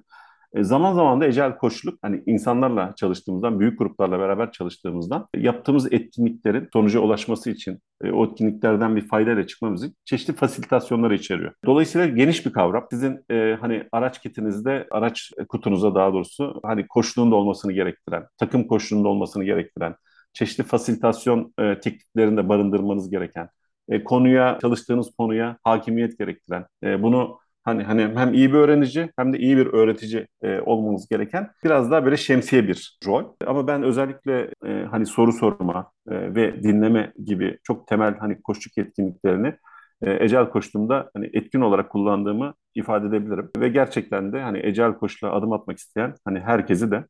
E, 0.53 0.63
zaman 0.63 0.93
zaman 0.93 1.21
da 1.21 1.25
ecel 1.25 1.57
koçluk 1.57 1.99
hani 2.01 2.23
insanlarla 2.25 2.93
çalıştığımızdan, 2.95 3.59
büyük 3.59 3.79
gruplarla 3.79 4.19
beraber 4.19 4.51
çalıştığımızdan 4.51 5.27
yaptığımız 5.35 5.93
etkinliklerin 5.93 6.69
sonuca 6.73 6.99
ulaşması 6.99 7.49
için 7.49 7.79
e, 8.03 8.11
o 8.11 8.25
etkinliklerden 8.25 8.95
bir 8.95 9.07
faydayla 9.07 9.47
çıkmamız 9.47 9.83
için 9.83 9.95
çeşitli 10.05 10.33
fasilitasyonları 10.33 11.15
içeriyor. 11.15 11.53
Dolayısıyla 11.65 12.07
geniş 12.07 12.45
bir 12.45 12.53
kavram. 12.53 12.87
Sizin 12.89 13.25
e, 13.31 13.57
hani 13.61 13.83
araç 13.91 14.21
kitinizde, 14.21 14.87
araç 14.91 15.31
kutunuza 15.49 15.95
daha 15.95 16.13
doğrusu 16.13 16.59
hani 16.63 16.87
koçluğun 16.87 17.31
da 17.31 17.35
olmasını 17.35 17.71
gerektiren, 17.73 18.25
takım 18.37 18.67
koçluğunda 18.67 19.07
olmasını 19.07 19.43
gerektiren, 19.43 19.95
çeşitli 20.33 20.63
fasilitasyon 20.63 21.53
e, 21.59 21.79
tekniklerinde 21.79 22.49
barındırmanız 22.49 23.09
gereken, 23.09 23.49
e, 23.89 24.03
konuya, 24.03 24.57
çalıştığınız 24.61 25.11
konuya 25.17 25.57
hakimiyet 25.63 26.17
gerektiren, 26.19 26.65
e, 26.83 27.03
bunu 27.03 27.39
Hani 27.69 27.83
hani 27.83 28.19
hem 28.19 28.33
iyi 28.33 28.53
bir 28.53 28.57
öğrenici 28.57 29.09
hem 29.17 29.33
de 29.33 29.37
iyi 29.37 29.57
bir 29.57 29.65
öğretici 29.65 30.27
e, 30.43 30.59
olmanız 30.59 31.07
gereken 31.09 31.51
biraz 31.63 31.91
daha 31.91 32.05
böyle 32.05 32.17
şemsiye 32.17 32.67
bir 32.67 32.99
rol. 33.07 33.23
Ama 33.47 33.67
ben 33.67 33.83
özellikle 33.83 34.51
e, 34.65 34.85
hani 34.91 35.05
soru 35.05 35.33
sorma 35.33 35.91
e, 36.09 36.35
ve 36.35 36.63
dinleme 36.63 37.13
gibi 37.25 37.57
çok 37.63 37.87
temel 37.87 38.17
hani 38.19 38.41
koşuk 38.41 38.77
yetkinliklerini 38.77 39.53
e, 40.01 40.23
Ecel 40.25 40.49
koştuğumda 40.49 41.09
hani 41.13 41.29
etkin 41.33 41.61
olarak 41.61 41.89
kullandığımı 41.89 42.53
ifade 42.75 43.07
edebilirim. 43.07 43.49
Ve 43.57 43.69
gerçekten 43.69 44.33
de 44.33 44.41
hani 44.41 44.59
Ecel 44.65 44.93
koşula 44.93 45.31
adım 45.31 45.53
atmak 45.53 45.77
isteyen 45.77 46.15
hani 46.25 46.39
herkesi 46.39 46.91
de 46.91 47.05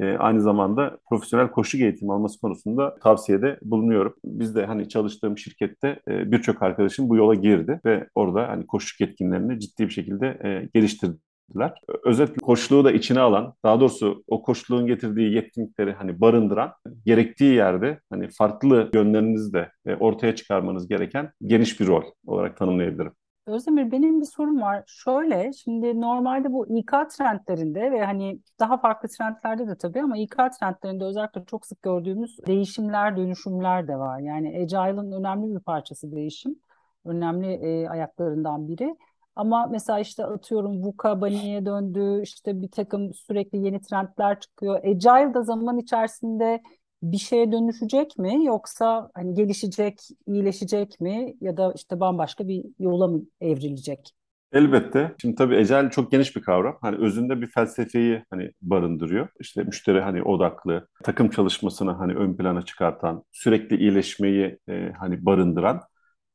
e, 0.00 0.16
aynı 0.18 0.40
zamanda 0.40 0.98
profesyonel 1.08 1.50
koşu 1.50 1.78
eğitimi 1.78 2.12
alması 2.12 2.40
konusunda 2.40 2.94
tavsiyede 2.94 3.58
bulunuyorum. 3.62 4.14
Biz 4.24 4.54
de 4.54 4.66
hani 4.66 4.88
çalıştığım 4.88 5.38
şirkette 5.38 6.00
e, 6.08 6.32
birçok 6.32 6.62
arkadaşım 6.62 7.08
bu 7.08 7.16
yola 7.16 7.34
girdi 7.34 7.80
ve 7.84 8.08
orada 8.14 8.48
hani 8.48 8.66
koşu 8.66 9.04
yetkinlerini 9.04 9.60
ciddi 9.60 9.82
bir 9.82 9.92
şekilde 9.92 10.26
e, 10.26 10.68
geliştirdiler. 10.74 11.74
Özetle 12.04 12.36
koçluğu 12.42 12.84
da 12.84 12.92
içine 12.92 13.20
alan, 13.20 13.54
daha 13.64 13.80
doğrusu 13.80 14.24
o 14.26 14.42
koçluğun 14.42 14.86
getirdiği 14.86 15.34
yetkinlikleri 15.34 15.92
hani 15.92 16.20
barındıran, 16.20 16.72
gerektiği 17.06 17.54
yerde 17.54 18.00
hani 18.10 18.28
farklı 18.28 18.90
yönlerinizi 18.94 19.52
de 19.52 19.70
e, 19.86 19.94
ortaya 19.94 20.36
çıkarmanız 20.36 20.88
gereken 20.88 21.32
geniş 21.46 21.80
bir 21.80 21.86
rol 21.86 22.04
olarak 22.26 22.56
tanımlayabilirim. 22.56 23.12
Özdemir 23.46 23.92
benim 23.92 24.20
bir 24.20 24.26
sorum 24.26 24.60
var. 24.60 24.84
Şöyle 24.86 25.52
şimdi 25.52 26.00
normalde 26.00 26.52
bu 26.52 26.78
İK 26.78 26.92
trendlerinde 27.10 27.92
ve 27.92 28.04
hani 28.04 28.40
daha 28.60 28.78
farklı 28.78 29.08
trendlerde 29.08 29.68
de 29.68 29.76
tabii 29.76 30.02
ama 30.02 30.18
İK 30.18 30.36
trendlerinde 30.60 31.04
özellikle 31.04 31.44
çok 31.44 31.66
sık 31.66 31.82
gördüğümüz 31.82 32.38
değişimler, 32.46 33.16
dönüşümler 33.16 33.88
de 33.88 33.96
var. 33.96 34.18
Yani 34.18 34.48
Agile'ın 34.48 35.12
önemli 35.12 35.54
bir 35.54 35.60
parçası 35.60 36.12
değişim. 36.12 36.56
Önemli 37.04 37.52
e, 37.52 37.88
ayaklarından 37.88 38.68
biri. 38.68 38.96
Ama 39.36 39.66
mesela 39.66 39.98
işte 39.98 40.24
atıyorum 40.24 40.82
VUCA 40.82 41.20
Bunny'e 41.20 41.66
döndü, 41.66 42.22
işte 42.22 42.62
bir 42.62 42.70
takım 42.70 43.14
sürekli 43.14 43.58
yeni 43.58 43.80
trendler 43.80 44.40
çıkıyor. 44.40 44.84
Agile 44.84 45.34
da 45.34 45.42
zaman 45.42 45.78
içerisinde 45.78 46.62
bir 47.02 47.18
şeye 47.18 47.52
dönüşecek 47.52 48.18
mi 48.18 48.44
yoksa 48.44 49.10
hani 49.14 49.34
gelişecek, 49.34 50.08
iyileşecek 50.26 51.00
mi 51.00 51.34
ya 51.40 51.56
da 51.56 51.72
işte 51.76 52.00
bambaşka 52.00 52.48
bir 52.48 52.64
yola 52.78 53.06
mı 53.08 53.22
evrilecek? 53.40 54.14
Elbette. 54.52 55.14
Şimdi 55.20 55.34
tabii 55.34 55.56
ecel 55.56 55.90
çok 55.90 56.10
geniş 56.12 56.36
bir 56.36 56.42
kavram. 56.42 56.78
Hani 56.80 56.96
özünde 56.96 57.40
bir 57.40 57.46
felsefeyi 57.46 58.24
hani 58.30 58.50
barındırıyor. 58.62 59.28
İşte 59.40 59.62
müşteri 59.62 60.00
hani 60.00 60.22
odaklı, 60.22 60.88
takım 61.04 61.30
çalışmasını 61.30 61.92
hani 61.92 62.14
ön 62.14 62.36
plana 62.36 62.62
çıkartan, 62.62 63.24
sürekli 63.32 63.76
iyileşmeyi 63.76 64.58
e, 64.68 64.92
hani 64.98 65.26
barındıran 65.26 65.80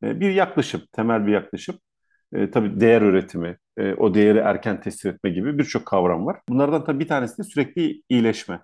e, 0.03 0.19
bir 0.19 0.31
yaklaşım, 0.31 0.81
temel 0.91 1.27
bir 1.27 1.31
yaklaşım. 1.31 1.75
E, 2.33 2.51
tabii 2.51 2.79
değer 2.79 3.01
üretimi, 3.01 3.57
e, 3.77 3.93
o 3.93 4.13
değeri 4.13 4.37
erken 4.39 4.81
teslim 4.81 5.13
etme 5.13 5.29
gibi 5.29 5.57
birçok 5.57 5.85
kavram 5.85 6.25
var. 6.25 6.37
Bunlardan 6.49 6.83
tabii 6.85 6.99
bir 6.99 7.07
tanesi 7.07 7.37
de 7.37 7.43
sürekli 7.43 8.01
iyileşme. 8.09 8.59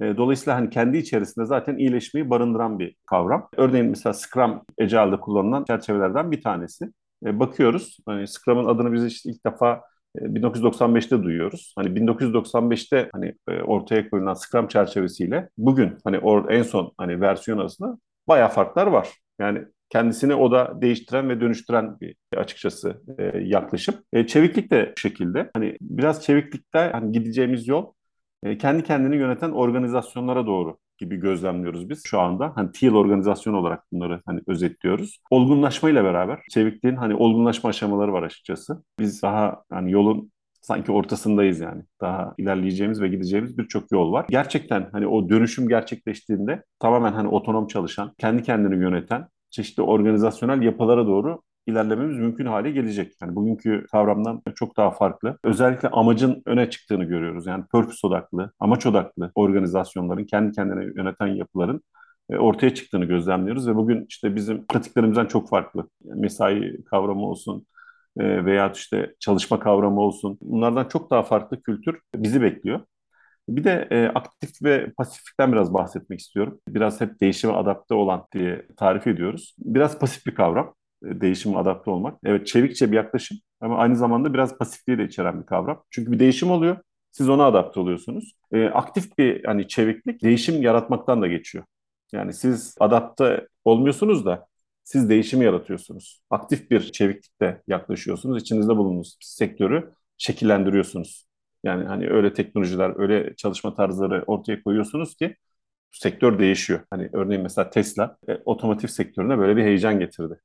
E, 0.00 0.16
dolayısıyla 0.16 0.56
hani 0.56 0.70
kendi 0.70 0.98
içerisinde 0.98 1.46
zaten 1.46 1.76
iyileşmeyi 1.76 2.30
barındıran 2.30 2.78
bir 2.78 2.96
kavram. 3.06 3.48
Örneğin 3.56 3.86
mesela 3.86 4.12
Scrum 4.12 4.62
Agile'da 4.80 5.20
kullanılan 5.20 5.64
çerçevelerden 5.64 6.30
bir 6.30 6.42
tanesi. 6.42 6.84
E, 7.26 7.40
bakıyoruz, 7.40 7.98
hani 8.06 8.28
Scrum'ın 8.28 8.64
adını 8.64 8.92
biz 8.92 9.04
işte 9.04 9.30
ilk 9.30 9.46
defa 9.46 9.82
1995'te 10.16 11.22
duyuyoruz. 11.22 11.74
Hani 11.76 11.96
1995'te 11.96 13.08
hani 13.12 13.34
ortaya 13.64 14.10
koyulan 14.10 14.34
Scrum 14.34 14.68
çerçevesiyle 14.68 15.48
bugün 15.58 15.98
hani 16.04 16.18
or, 16.18 16.50
en 16.50 16.62
son 16.62 16.92
hani 16.98 17.20
versiyon 17.20 17.58
arasında 17.58 17.98
bayağı 18.28 18.48
farklar 18.48 18.86
var. 18.86 19.08
Yani 19.38 19.64
kendisini 19.88 20.34
o 20.34 20.52
da 20.52 20.82
değiştiren 20.82 21.28
ve 21.28 21.40
dönüştüren 21.40 22.00
bir 22.00 22.16
açıkçası 22.36 23.02
e, 23.18 23.38
yaklaşım. 23.38 23.94
E, 24.12 24.26
çeviklik 24.26 24.70
de 24.70 24.92
bu 24.96 25.00
şekilde. 25.00 25.50
Hani 25.54 25.76
biraz 25.80 26.24
çeviklikte 26.24 26.78
hani 26.92 27.12
gideceğimiz 27.12 27.68
yol 27.68 27.86
e, 27.86 28.03
kendi 28.58 28.82
kendini 28.82 29.16
yöneten 29.16 29.50
organizasyonlara 29.50 30.46
doğru 30.46 30.78
gibi 30.98 31.16
gözlemliyoruz 31.16 31.88
biz 31.90 32.02
şu 32.06 32.20
anda. 32.20 32.52
Hani 32.54 32.72
TEAL 32.72 32.94
organizasyon 32.94 33.54
olarak 33.54 33.84
bunları 33.92 34.22
hani 34.26 34.40
özetliyoruz. 34.46 35.18
Olgunlaşmayla 35.30 36.04
beraber 36.04 36.40
çevikliğin 36.50 36.96
hani 36.96 37.14
olgunlaşma 37.14 37.70
aşamaları 37.70 38.12
var 38.12 38.22
açıkçası. 38.22 38.84
Biz 38.98 39.22
daha 39.22 39.62
hani 39.70 39.92
yolun 39.92 40.32
sanki 40.60 40.92
ortasındayız 40.92 41.60
yani. 41.60 41.82
Daha 42.00 42.34
ilerleyeceğimiz 42.38 43.00
ve 43.00 43.08
gideceğimiz 43.08 43.58
birçok 43.58 43.92
yol 43.92 44.12
var. 44.12 44.26
Gerçekten 44.30 44.88
hani 44.92 45.06
o 45.06 45.28
dönüşüm 45.28 45.68
gerçekleştiğinde 45.68 46.64
tamamen 46.80 47.12
hani 47.12 47.28
otonom 47.28 47.66
çalışan, 47.66 48.12
kendi 48.18 48.42
kendini 48.42 48.82
yöneten 48.82 49.28
çeşitli 49.50 49.82
organizasyonel 49.82 50.62
yapılara 50.62 51.06
doğru 51.06 51.42
ilerlememiz 51.66 52.18
mümkün 52.18 52.46
hale 52.46 52.70
gelecek. 52.70 53.12
Yani 53.22 53.34
bugünkü 53.36 53.86
kavramdan 53.92 54.42
çok 54.54 54.76
daha 54.76 54.90
farklı. 54.90 55.38
Özellikle 55.44 55.88
amacın 55.88 56.42
öne 56.46 56.70
çıktığını 56.70 57.04
görüyoruz. 57.04 57.46
Yani 57.46 57.64
purpose 57.72 58.06
odaklı, 58.06 58.52
amaç 58.58 58.86
odaklı 58.86 59.32
organizasyonların, 59.34 60.24
kendi 60.24 60.52
kendine 60.52 60.84
yöneten 60.84 61.26
yapıların 61.26 61.82
e, 62.30 62.36
ortaya 62.36 62.74
çıktığını 62.74 63.04
gözlemliyoruz 63.04 63.68
ve 63.68 63.76
bugün 63.76 64.06
işte 64.08 64.36
bizim 64.36 64.66
pratiklerimizden 64.66 65.26
çok 65.26 65.48
farklı. 65.48 65.88
mesai 66.04 66.84
kavramı 66.84 67.26
olsun 67.26 67.66
e, 68.18 68.44
veya 68.44 68.70
işte 68.74 69.14
çalışma 69.20 69.60
kavramı 69.60 70.00
olsun. 70.00 70.38
Bunlardan 70.42 70.88
çok 70.88 71.10
daha 71.10 71.22
farklı 71.22 71.62
kültür 71.62 72.00
bizi 72.16 72.42
bekliyor. 72.42 72.80
Bir 73.48 73.64
de 73.64 73.88
e, 73.90 74.06
aktif 74.08 74.62
ve 74.62 74.92
pasiflikten 74.98 75.52
biraz 75.52 75.74
bahsetmek 75.74 76.20
istiyorum. 76.20 76.60
Biraz 76.68 77.00
hep 77.00 77.20
değişime 77.20 77.52
adapte 77.52 77.94
olan 77.94 78.26
diye 78.34 78.66
tarif 78.76 79.06
ediyoruz. 79.06 79.54
Biraz 79.58 79.98
pasif 79.98 80.26
bir 80.26 80.34
kavram 80.34 80.74
değişime 81.20 81.56
adapte 81.58 81.90
olmak. 81.90 82.18
Evet 82.24 82.46
çevikçe 82.46 82.90
bir 82.92 82.96
yaklaşım 82.96 83.38
ama 83.60 83.78
aynı 83.78 83.96
zamanda 83.96 84.34
biraz 84.34 84.58
pasifliği 84.58 84.98
de 84.98 85.04
içeren 85.04 85.40
bir 85.40 85.46
kavram. 85.46 85.84
Çünkü 85.90 86.12
bir 86.12 86.18
değişim 86.18 86.50
oluyor. 86.50 86.76
Siz 87.12 87.28
ona 87.28 87.44
adapte 87.44 87.80
oluyorsunuz. 87.80 88.32
E, 88.52 88.64
aktif 88.66 89.18
bir 89.18 89.44
hani 89.44 89.68
çeviklik 89.68 90.22
değişim 90.22 90.62
yaratmaktan 90.62 91.22
da 91.22 91.26
geçiyor. 91.26 91.64
Yani 92.12 92.32
siz 92.32 92.74
adapte 92.80 93.48
olmuyorsunuz 93.64 94.26
da 94.26 94.46
siz 94.84 95.08
değişimi 95.08 95.44
yaratıyorsunuz. 95.44 96.22
Aktif 96.30 96.70
bir 96.70 96.92
çeviklikte 96.92 97.62
yaklaşıyorsunuz. 97.68 98.42
İçinizde 98.42 98.76
bulunduğunuz 98.76 99.16
sektörü 99.20 99.92
şekillendiriyorsunuz. 100.18 101.26
Yani 101.64 101.84
hani 101.84 102.10
öyle 102.10 102.34
teknolojiler, 102.34 103.00
öyle 103.00 103.36
çalışma 103.36 103.74
tarzları 103.74 104.24
ortaya 104.26 104.62
koyuyorsunuz 104.62 105.14
ki 105.16 105.36
sektör 105.90 106.38
değişiyor. 106.38 106.80
Hani 106.90 107.10
örneğin 107.12 107.42
mesela 107.42 107.70
Tesla 107.70 108.16
e, 108.28 108.34
otomotiv 108.44 108.88
sektörüne 108.88 109.38
böyle 109.38 109.56
bir 109.56 109.62
heyecan 109.62 109.98
getirdi. 109.98 110.40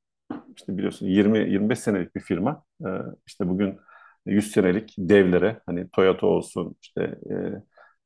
İşte 0.58 0.78
biliyorsun 0.78 1.06
20-25 1.08 1.80
senelik 1.80 2.16
bir 2.16 2.22
firma. 2.22 2.64
E, 2.86 2.88
işte 3.28 3.48
bugün 3.50 3.80
100 4.26 4.52
senelik 4.52 4.96
devlere 4.98 5.62
hani 5.66 5.90
Toyota 5.90 6.28
olsun 6.28 6.76
işte 6.82 7.02
e, 7.32 7.36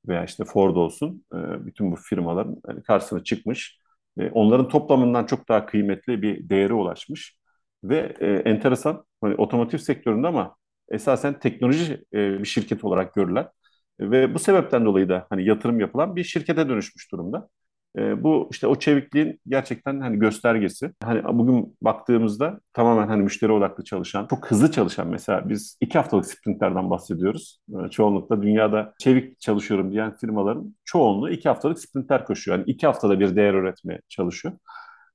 veya 0.07 0.23
işte 0.25 0.45
Ford 0.45 0.75
olsun 0.75 1.25
e, 1.33 1.65
bütün 1.65 1.91
bu 1.91 1.95
firmaların 1.95 2.61
yani 2.67 2.83
karşısına 2.83 3.23
çıkmış. 3.23 3.79
E, 4.19 4.29
onların 4.29 4.67
toplamından 4.69 5.25
çok 5.25 5.49
daha 5.49 5.65
kıymetli 5.65 6.21
bir 6.21 6.49
değere 6.49 6.73
ulaşmış. 6.73 7.37
Ve 7.83 8.15
e, 8.19 8.27
enteresan 8.33 9.05
hani 9.21 9.35
otomotiv 9.35 9.77
sektöründe 9.77 10.27
ama 10.27 10.55
esasen 10.89 11.39
teknoloji 11.39 11.93
e, 12.13 12.39
bir 12.39 12.45
şirket 12.45 12.83
olarak 12.83 13.13
görülen 13.15 13.47
ve 13.99 14.33
bu 14.33 14.39
sebepten 14.39 14.85
dolayı 14.85 15.09
da 15.09 15.27
hani 15.29 15.45
yatırım 15.45 15.79
yapılan 15.79 16.15
bir 16.15 16.23
şirkete 16.23 16.69
dönüşmüş 16.69 17.11
durumda. 17.11 17.49
E, 17.97 18.23
bu 18.23 18.47
işte 18.51 18.67
o 18.67 18.75
çevikliğin 18.75 19.39
gerçekten 19.47 19.99
hani 19.99 20.19
göstergesi. 20.19 20.91
Hani 21.03 21.23
bugün 21.23 21.77
baktığımızda 21.81 22.59
tamamen 22.73 23.07
hani 23.07 23.23
müşteri 23.23 23.51
odaklı 23.51 23.83
çalışan, 23.83 24.27
çok 24.27 24.51
hızlı 24.51 24.71
çalışan 24.71 25.07
mesela 25.07 25.49
biz 25.49 25.77
iki 25.81 25.97
haftalık 25.97 26.25
sprintlerden 26.25 26.89
bahsediyoruz. 26.89 27.59
E, 27.69 27.89
çoğunlukla 27.89 28.41
dünyada 28.41 28.93
çevik 28.99 29.39
çalışıyorum 29.39 29.91
diyen 29.91 30.17
firmaların 30.17 30.75
çoğunluğu 30.85 31.29
iki 31.29 31.49
haftalık 31.49 31.79
sprintler 31.79 32.25
koşuyor. 32.25 32.57
Yani 32.57 32.69
iki 32.69 32.87
haftada 32.87 33.19
bir 33.19 33.35
değer 33.35 33.53
üretmeye 33.53 34.01
çalışıyor. 34.09 34.53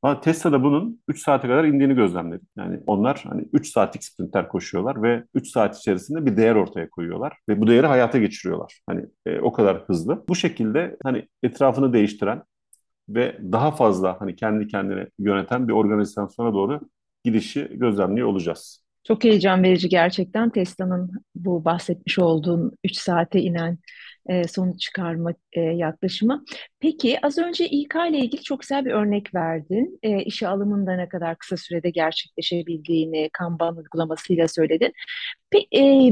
Ama 0.02 0.20
Tesla'da 0.20 0.62
bunun 0.62 1.00
3 1.08 1.22
saate 1.22 1.48
kadar 1.48 1.64
indiğini 1.64 1.94
gözlemledik. 1.94 2.48
Yani 2.56 2.80
onlar 2.86 3.24
hani 3.28 3.48
3 3.52 3.68
saatlik 3.72 4.04
sprintler 4.04 4.48
koşuyorlar 4.48 5.02
ve 5.02 5.24
3 5.34 5.48
saat 5.48 5.78
içerisinde 5.78 6.26
bir 6.26 6.36
değer 6.36 6.54
ortaya 6.54 6.90
koyuyorlar 6.90 7.36
ve 7.48 7.60
bu 7.60 7.66
değeri 7.66 7.86
hayata 7.86 8.18
geçiriyorlar. 8.18 8.80
Hani 8.86 9.06
e, 9.26 9.40
o 9.40 9.52
kadar 9.52 9.82
hızlı. 9.86 10.24
Bu 10.28 10.34
şekilde 10.34 10.96
hani 11.02 11.28
etrafını 11.42 11.92
değiştiren 11.92 12.42
ve 13.08 13.38
daha 13.52 13.70
fazla 13.70 14.20
hani 14.20 14.36
kendi 14.36 14.66
kendine 14.66 15.06
yöneten 15.18 15.68
bir 15.68 15.72
organizasyona 15.72 16.54
doğru 16.54 16.80
gidişi 17.24 17.68
gözlemliyor 17.72 18.28
olacağız. 18.28 18.82
Çok 19.04 19.24
heyecan 19.24 19.62
verici 19.62 19.88
gerçekten 19.88 20.50
Tesla'nın 20.50 21.10
bu 21.34 21.64
bahsetmiş 21.64 22.18
olduğun 22.18 22.72
3 22.84 22.96
saate 22.96 23.40
inen 23.40 23.78
e, 24.28 24.48
sonuç 24.48 24.80
çıkarma 24.80 25.32
e, 25.52 25.60
yaklaşımı. 25.60 26.44
Peki 26.80 27.18
az 27.26 27.38
önce 27.38 27.68
İK 27.68 27.94
ile 28.10 28.18
ilgili 28.18 28.42
çok 28.42 28.60
güzel 28.60 28.84
bir 28.84 28.90
örnek 28.90 29.34
verdin. 29.34 29.98
E, 30.02 30.22
işe 30.22 30.48
alımında 30.48 30.96
ne 30.96 31.08
kadar 31.08 31.38
kısa 31.38 31.56
sürede 31.56 31.90
gerçekleşebildiğini 31.90 33.30
Kanban 33.32 33.76
uygulamasıyla 33.76 34.48
söyledin. 34.48 34.92
Pe 35.50 35.58
e, 35.58 36.10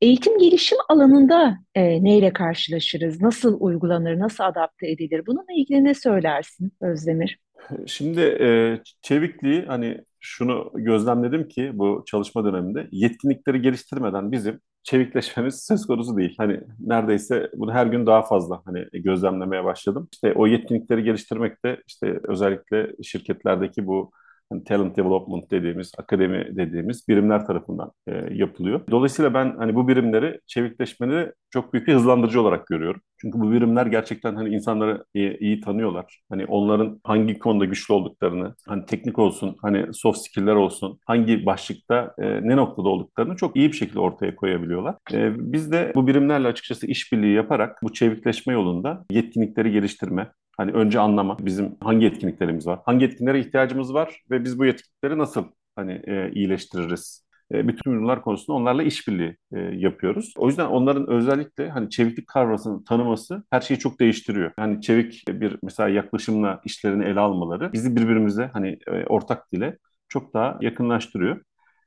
eğitim 0.00 0.38
gelişim 0.38 0.78
alanında 0.88 1.58
e, 1.74 2.04
neyle 2.04 2.32
karşılaşırız? 2.32 3.20
Nasıl 3.22 3.56
uygulanır? 3.60 4.18
Nasıl 4.18 4.44
adapte 4.44 4.90
edilir? 4.90 5.26
Bununla 5.26 5.52
ilgili 5.56 5.84
ne 5.84 5.94
söylersin 5.94 6.72
Özdemir? 6.80 7.38
Şimdi 7.86 8.20
e, 8.20 8.78
çevikliği 9.02 9.62
hani 9.62 10.00
şunu 10.20 10.72
gözlemledim 10.74 11.48
ki 11.48 11.70
bu 11.74 12.04
çalışma 12.06 12.44
döneminde 12.44 12.88
yetkinlikleri 12.92 13.62
geliştirmeden 13.62 14.32
bizim 14.32 14.60
çevikleşmemiz 14.82 15.66
söz 15.66 15.86
konusu 15.86 16.16
değil. 16.16 16.34
Hani 16.38 16.60
neredeyse 16.80 17.50
bunu 17.56 17.72
her 17.72 17.86
gün 17.86 18.06
daha 18.06 18.22
fazla 18.22 18.62
hani 18.64 18.86
gözlemlemeye 18.92 19.64
başladım. 19.64 20.08
İşte 20.12 20.32
o 20.32 20.46
yetkinlikleri 20.46 21.02
geliştirmekte 21.02 21.82
işte 21.86 22.20
özellikle 22.28 22.92
şirketlerdeki 23.02 23.86
bu 23.86 24.10
hani 24.50 24.64
talent 24.64 24.96
development 24.96 25.50
dediğimiz, 25.50 25.92
akademi 25.98 26.56
dediğimiz 26.56 27.08
birimler 27.08 27.46
tarafından 27.46 27.92
e, 28.06 28.34
yapılıyor. 28.34 28.80
Dolayısıyla 28.90 29.34
ben 29.34 29.56
hani 29.56 29.74
bu 29.74 29.88
birimleri 29.88 30.40
çevikleşmeni 30.46 31.26
çok 31.50 31.72
büyük 31.72 31.88
bir 31.88 31.94
hızlandırıcı 31.94 32.40
olarak 32.40 32.66
görüyorum. 32.66 33.00
Çünkü 33.20 33.40
bu 33.40 33.52
birimler 33.52 33.86
gerçekten 33.86 34.34
hani 34.34 34.54
insanları 34.54 35.04
iyi, 35.14 35.38
iyi 35.38 35.60
tanıyorlar. 35.60 36.20
Hani 36.28 36.46
onların 36.46 37.00
hangi 37.04 37.38
konuda 37.38 37.64
güçlü 37.64 37.94
olduklarını, 37.94 38.54
hani 38.68 38.86
teknik 38.86 39.18
olsun, 39.18 39.56
hani 39.62 39.86
soft 39.92 40.18
skill'ler 40.18 40.54
olsun, 40.54 40.98
hangi 41.06 41.46
başlıkta 41.46 42.14
e, 42.18 42.48
ne 42.48 42.56
noktada 42.56 42.88
olduklarını 42.88 43.36
çok 43.36 43.56
iyi 43.56 43.68
bir 43.68 43.76
şekilde 43.76 44.00
ortaya 44.00 44.36
koyabiliyorlar. 44.36 44.94
E, 45.12 45.52
biz 45.52 45.72
de 45.72 45.92
bu 45.94 46.06
birimlerle 46.06 46.48
açıkçası 46.48 46.86
işbirliği 46.86 47.34
yaparak 47.34 47.78
bu 47.82 47.92
çevikleşme 47.92 48.52
yolunda 48.52 49.04
yetkinlikleri 49.10 49.70
geliştirme, 49.70 50.30
Hani 50.56 50.72
önce 50.72 51.00
anlama 51.00 51.36
bizim 51.46 51.76
hangi 51.80 52.04
yetkinliklerimiz 52.04 52.66
var, 52.66 52.80
hangi 52.84 53.04
yetkinlere 53.04 53.40
ihtiyacımız 53.40 53.94
var 53.94 54.22
ve 54.30 54.44
biz 54.44 54.58
bu 54.58 54.64
yetkinlikleri 54.64 55.18
nasıl 55.18 55.44
hani 55.76 56.02
e, 56.06 56.30
iyileştiririz 56.32 57.26
e, 57.52 57.68
bütün 57.68 57.90
ürünler 57.90 58.22
konusunda 58.22 58.56
onlarla 58.56 58.82
işbirliği 58.82 59.36
e, 59.52 59.58
yapıyoruz. 59.60 60.34
O 60.36 60.48
yüzden 60.48 60.66
onların 60.66 61.08
özellikle 61.10 61.70
hani 61.70 61.90
çeviklik 61.90 62.26
kavramını 62.26 62.84
tanıması 62.84 63.44
her 63.50 63.60
şeyi 63.60 63.78
çok 63.78 64.00
değiştiriyor. 64.00 64.52
Yani 64.58 64.80
çevik 64.82 65.24
bir 65.28 65.58
mesela 65.62 65.88
yaklaşımla 65.88 66.60
işlerini 66.64 67.04
ele 67.04 67.20
almaları 67.20 67.72
bizi 67.72 67.96
birbirimize 67.96 68.50
hani 68.52 68.78
e, 68.86 69.04
ortak 69.06 69.52
dile 69.52 69.78
çok 70.08 70.34
daha 70.34 70.58
yakınlaştırıyor. 70.60 71.40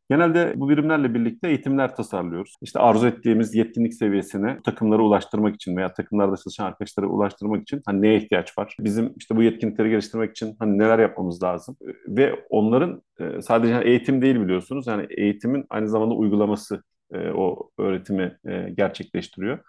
Genelde 0.10 0.54
bu 0.56 0.69
birimlerle 0.69 1.13
birlikte 1.13 1.48
eğitimler 1.48 1.95
tasarlıyoruz. 1.95 2.56
İşte 2.62 2.80
arzu 2.80 3.08
ettiğimiz 3.08 3.56
yetkinlik 3.56 3.93
seviyesine 3.93 4.58
takımlara 4.65 5.02
ulaştırmak 5.02 5.56
için 5.56 5.78
veya 5.78 5.93
takımlarda 5.93 6.38
çalışan 6.38 6.65
arkadaşlara 6.65 7.08
ulaştırmak 7.08 7.62
için 7.62 7.82
hani 7.86 8.02
neye 8.02 8.17
ihtiyaç 8.17 8.58
var? 8.58 8.76
Bizim 8.80 9.13
işte 9.17 9.36
bu 9.36 9.43
yetkinlikleri 9.43 9.89
geliştirmek 9.89 10.32
için 10.32 10.56
hani 10.60 10.78
neler 10.78 11.00
yapmamız 11.00 11.43
lazım? 11.43 11.78
Ve 12.08 12.45
onların 12.50 13.02
e, 13.19 13.41
sadece 13.41 13.74
hani 13.74 13.86
eğitim 13.86 14.22
değil 14.22 14.36
biliyorsunuz. 14.41 14.88
Yani 14.88 15.08
eğitimin 15.10 15.65
aynı 15.69 15.89
zamanda 15.89 16.13
uygulaması 16.13 16.84
e, 17.13 17.30
o 17.32 17.69
öğretimi 17.78 18.38
e, 18.45 18.69
gerçekleştiriyor. 18.69 19.60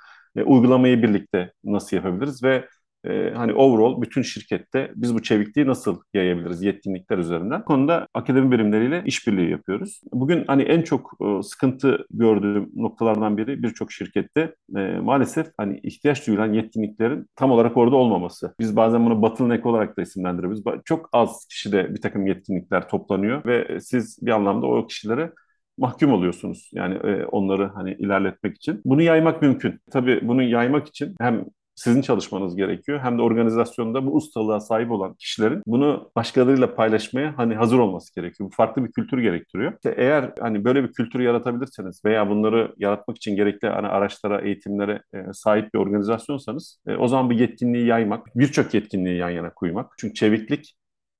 Uygulamayı 0.44 1.02
birlikte 1.02 1.52
nasıl 1.64 1.96
yapabiliriz 1.96 2.42
ve 2.44 2.68
e, 3.04 3.30
hani 3.34 3.54
overall 3.54 4.02
bütün 4.02 4.22
şirkette 4.22 4.92
biz 4.94 5.14
bu 5.14 5.22
çevikliği 5.22 5.66
nasıl 5.66 6.00
yayabiliriz 6.14 6.62
yetkinlikler 6.62 7.18
üzerinden. 7.18 7.60
Bu 7.60 7.64
konuda 7.64 8.08
akademi 8.14 8.50
birimleriyle 8.50 9.02
işbirliği 9.06 9.50
yapıyoruz. 9.50 10.00
Bugün 10.12 10.44
hani 10.46 10.62
en 10.62 10.82
çok 10.82 11.10
e, 11.22 11.42
sıkıntı 11.42 12.06
gördüğüm 12.10 12.70
noktalardan 12.76 13.36
biri 13.36 13.62
birçok 13.62 13.92
şirkette 13.92 14.54
e, 14.76 14.80
maalesef 14.80 15.46
hani 15.56 15.80
ihtiyaç 15.82 16.26
duyulan 16.26 16.52
yetkinliklerin 16.52 17.26
tam 17.36 17.50
olarak 17.50 17.76
orada 17.76 17.96
olmaması. 17.96 18.54
Biz 18.60 18.76
bazen 18.76 19.06
bunu 19.06 19.22
bottleneck 19.22 19.66
olarak 19.66 19.96
da 19.96 20.02
isimlendiriyoruz. 20.02 20.62
Çok 20.84 21.08
az 21.12 21.46
kişide 21.50 21.94
bir 21.94 22.00
takım 22.00 22.26
yetkinlikler 22.26 22.88
toplanıyor 22.88 23.44
ve 23.44 23.80
siz 23.80 24.18
bir 24.22 24.30
anlamda 24.30 24.66
o 24.66 24.86
kişilere 24.86 25.32
mahkum 25.78 26.12
oluyorsunuz. 26.12 26.70
Yani 26.72 26.94
e, 26.94 27.24
onları 27.24 27.70
hani 27.74 27.92
ilerletmek 27.92 28.56
için. 28.56 28.80
Bunu 28.84 29.02
yaymak 29.02 29.42
mümkün. 29.42 29.80
Tabii 29.90 30.20
bunu 30.22 30.42
yaymak 30.42 30.88
için 30.88 31.14
hem 31.20 31.44
sizin 31.80 32.02
çalışmanız 32.02 32.56
gerekiyor. 32.56 33.00
Hem 33.02 33.18
de 33.18 33.22
organizasyonda 33.22 34.06
bu 34.06 34.16
ustalığa 34.16 34.60
sahip 34.60 34.90
olan 34.90 35.14
kişilerin 35.14 35.62
bunu 35.66 36.10
başkalarıyla 36.16 36.74
paylaşmaya 36.74 37.38
hani 37.38 37.54
hazır 37.54 37.78
olması 37.78 38.14
gerekiyor. 38.14 38.50
Bu 38.50 38.54
farklı 38.54 38.84
bir 38.84 38.92
kültür 38.92 39.18
gerektiriyor. 39.18 39.72
İşte 39.72 39.94
eğer 39.96 40.32
hani 40.40 40.64
böyle 40.64 40.84
bir 40.84 40.92
kültürü 40.92 41.22
yaratabilirseniz 41.22 42.04
veya 42.04 42.30
bunları 42.30 42.74
yaratmak 42.76 43.16
için 43.16 43.36
gerekli 43.36 43.68
hani 43.68 43.86
araçlara, 43.86 44.40
eğitimlere 44.40 45.02
e, 45.14 45.18
sahip 45.32 45.74
bir 45.74 45.78
organizasyonsanız 45.78 46.80
e, 46.86 46.96
o 46.96 47.08
zaman 47.08 47.30
bu 47.30 47.34
yetkinliği 47.34 47.86
yaymak, 47.86 48.26
birçok 48.36 48.74
yetkinliği 48.74 49.16
yan 49.16 49.30
yana 49.30 49.54
koymak. 49.54 49.92
Çünkü 49.98 50.14
çeviklik 50.14 50.74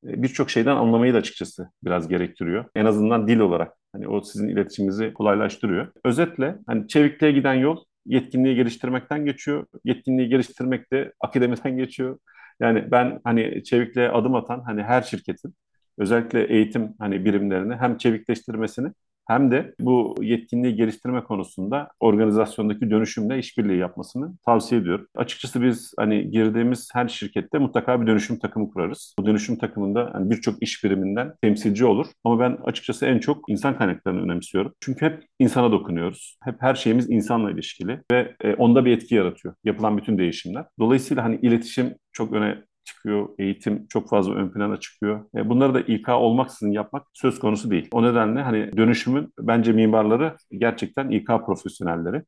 e, 0.06 0.22
birçok 0.22 0.50
şeyden 0.50 0.76
anlamayı 0.76 1.14
da 1.14 1.18
açıkçası 1.18 1.70
biraz 1.84 2.08
gerektiriyor. 2.08 2.64
En 2.74 2.84
azından 2.84 3.28
dil 3.28 3.38
olarak. 3.38 3.72
Hani 3.92 4.08
o 4.08 4.20
sizin 4.20 4.48
iletişiminizi 4.48 5.12
kolaylaştırıyor. 5.14 5.92
Özetle 6.04 6.58
hani 6.66 6.88
çevikliğe 6.88 7.32
giden 7.32 7.54
yol 7.54 7.76
yetkinliği 8.06 8.56
geliştirmekten 8.56 9.24
geçiyor. 9.24 9.66
Yetkinliği 9.84 10.28
geliştirmek 10.28 10.92
de 10.92 11.12
akademiden 11.20 11.76
geçiyor. 11.76 12.18
Yani 12.60 12.90
ben 12.90 13.20
hani 13.24 13.64
çevikliğe 13.64 14.08
adım 14.10 14.34
atan 14.34 14.60
hani 14.60 14.82
her 14.82 15.02
şirketin 15.02 15.54
özellikle 15.98 16.44
eğitim 16.46 16.94
hani 16.98 17.24
birimlerini 17.24 17.76
hem 17.76 17.96
çevikleştirmesini 17.98 18.92
hem 19.30 19.50
de 19.50 19.74
bu 19.80 20.14
yetkinliği 20.20 20.74
geliştirme 20.74 21.24
konusunda 21.24 21.88
organizasyondaki 22.00 22.90
dönüşümle 22.90 23.38
işbirliği 23.38 23.78
yapmasını 23.78 24.32
tavsiye 24.46 24.80
ediyorum. 24.80 25.06
Açıkçası 25.14 25.62
biz 25.62 25.92
hani 25.98 26.30
girdiğimiz 26.30 26.88
her 26.94 27.08
şirkette 27.08 27.58
mutlaka 27.58 28.02
bir 28.02 28.06
dönüşüm 28.06 28.38
takımı 28.38 28.70
kurarız. 28.70 29.14
Bu 29.18 29.26
dönüşüm 29.26 29.58
takımında 29.58 30.10
hani 30.12 30.30
birçok 30.30 30.62
iş 30.62 30.84
biriminden 30.84 31.34
temsilci 31.42 31.84
olur. 31.84 32.06
Ama 32.24 32.40
ben 32.40 32.58
açıkçası 32.64 33.06
en 33.06 33.18
çok 33.18 33.48
insan 33.48 33.78
kaynaklarını 33.78 34.22
önemsiyorum. 34.22 34.72
Çünkü 34.80 35.06
hep 35.06 35.24
insana 35.38 35.72
dokunuyoruz. 35.72 36.36
Hep 36.44 36.62
her 36.62 36.74
şeyimiz 36.74 37.10
insanla 37.10 37.50
ilişkili 37.50 38.00
ve 38.12 38.34
e, 38.40 38.54
onda 38.54 38.84
bir 38.84 38.92
etki 38.92 39.14
yaratıyor. 39.14 39.54
Yapılan 39.64 39.98
bütün 39.98 40.18
değişimler. 40.18 40.64
Dolayısıyla 40.78 41.24
hani 41.24 41.38
iletişim 41.42 41.94
çok 42.12 42.32
öne 42.32 42.58
çıkıyor, 42.84 43.28
eğitim 43.38 43.86
çok 43.86 44.08
fazla 44.08 44.34
ön 44.34 44.48
plana 44.50 44.80
çıkıyor. 44.80 45.24
E, 45.36 45.48
bunları 45.48 45.74
da 45.74 45.80
İK 45.80 46.08
olmaksızın 46.08 46.72
yapmak 46.72 47.06
söz 47.12 47.38
konusu 47.38 47.70
değil. 47.70 47.88
O 47.92 48.02
nedenle 48.02 48.42
hani 48.42 48.76
dönüşümün 48.76 49.34
bence 49.40 49.72
mimarları 49.72 50.36
gerçekten 50.50 51.10
İK 51.10 51.26
profesyonelleri. 51.26 52.22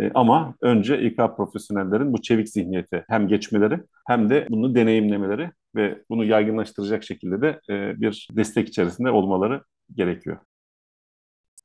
E, 0.00 0.10
ama 0.14 0.54
önce 0.62 1.02
İK 1.02 1.16
profesyonellerin 1.16 2.12
bu 2.12 2.22
çevik 2.22 2.48
zihniyete 2.48 3.04
hem 3.08 3.28
geçmeleri 3.28 3.80
hem 4.06 4.30
de 4.30 4.46
bunu 4.50 4.74
deneyimlemeleri 4.74 5.50
ve 5.76 6.02
bunu 6.10 6.24
yaygınlaştıracak 6.24 7.04
şekilde 7.04 7.42
de 7.42 7.60
e, 7.70 8.00
bir 8.00 8.28
destek 8.32 8.68
içerisinde 8.68 9.10
olmaları 9.10 9.62
gerekiyor. 9.94 10.38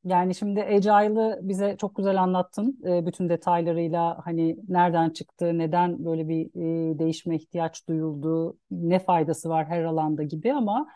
Yani 0.04 0.36
şimdi 0.36 0.64
Agile'ı 0.64 1.40
bize 1.42 1.76
çok 1.78 1.96
güzel 1.96 2.22
anlattın. 2.24 2.80
E, 2.86 3.06
bütün 3.06 3.30
detaylarıyla 3.30 4.22
hani 4.26 4.58
nereden 4.68 5.10
çıktı, 5.10 5.58
neden 5.58 6.06
böyle 6.06 6.28
bir 6.28 6.46
e, 6.94 7.00
değişme 7.00 7.36
ihtiyaç 7.36 7.88
duyuldu, 7.88 8.58
ne 8.72 9.00
faydası 9.00 9.50
var 9.50 9.66
her 9.66 9.84
alanda 9.84 10.24
gibi 10.24 10.54
ama 10.54 10.88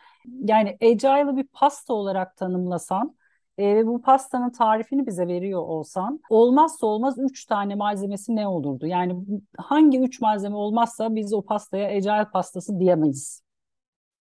yani 0.43 0.77
Agile'ı 0.81 1.37
bir 1.37 1.47
pasta 1.47 1.93
olarak 1.93 2.37
tanımlasan 2.37 3.15
e, 3.57 3.75
ve 3.75 3.87
bu 3.87 4.01
pastanın 4.01 4.49
tarifini 4.49 5.07
bize 5.07 5.27
veriyor 5.27 5.61
olsan 5.61 6.19
olmazsa 6.29 6.87
olmaz 6.87 7.15
üç 7.19 7.45
tane 7.45 7.75
malzemesi 7.75 8.35
ne 8.35 8.47
olurdu? 8.47 8.87
Yani 8.87 9.15
hangi 9.57 9.99
üç 9.99 10.21
malzeme 10.21 10.55
olmazsa 10.55 11.15
biz 11.15 11.33
o 11.33 11.41
pastaya 11.41 11.87
Agile 11.87 12.31
pastası 12.31 12.79
diyemeyiz. 12.79 13.43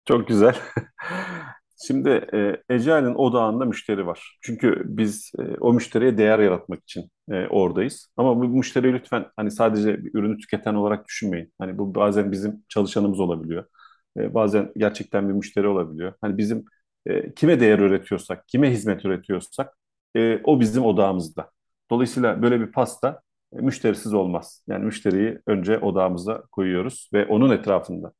Çok 0.04 0.28
güzel. 0.28 0.56
Şimdi 1.86 2.08
e, 2.34 2.74
Agile'in 2.74 3.14
odağında 3.14 3.64
müşteri 3.64 4.06
var. 4.06 4.38
Çünkü 4.42 4.82
biz 4.86 5.32
e, 5.38 5.42
o 5.60 5.72
müşteriye 5.72 6.18
değer 6.18 6.38
yaratmak 6.38 6.82
için 6.82 7.10
e, 7.30 7.46
oradayız. 7.46 8.08
Ama 8.16 8.36
bu 8.36 8.44
müşteriyi 8.48 8.92
lütfen 8.94 9.26
hani 9.36 9.50
sadece 9.50 10.04
bir 10.04 10.10
ürünü 10.14 10.38
tüketen 10.38 10.74
olarak 10.74 11.06
düşünmeyin. 11.08 11.52
Hani 11.58 11.78
bu 11.78 11.94
bazen 11.94 12.32
bizim 12.32 12.64
çalışanımız 12.68 13.20
olabiliyor. 13.20 13.64
E, 14.18 14.34
bazen 14.34 14.72
gerçekten 14.76 15.28
bir 15.28 15.34
müşteri 15.34 15.66
olabiliyor. 15.68 16.12
Hani 16.20 16.38
bizim 16.38 16.64
e, 17.06 17.34
kime 17.34 17.60
değer 17.60 17.78
üretiyorsak, 17.78 18.48
kime 18.48 18.70
hizmet 18.70 19.04
üretiyorsak 19.04 19.78
e, 20.16 20.40
o 20.44 20.60
bizim 20.60 20.84
odağımızda. 20.84 21.50
Dolayısıyla 21.90 22.42
böyle 22.42 22.60
bir 22.60 22.72
pasta 22.72 23.20
e, 23.52 23.56
müşterisiz 23.60 24.14
olmaz. 24.14 24.64
Yani 24.68 24.84
müşteriyi 24.84 25.38
önce 25.46 25.78
odağımıza 25.78 26.42
koyuyoruz 26.52 27.10
ve 27.12 27.26
onun 27.26 27.50
etrafında 27.50 28.12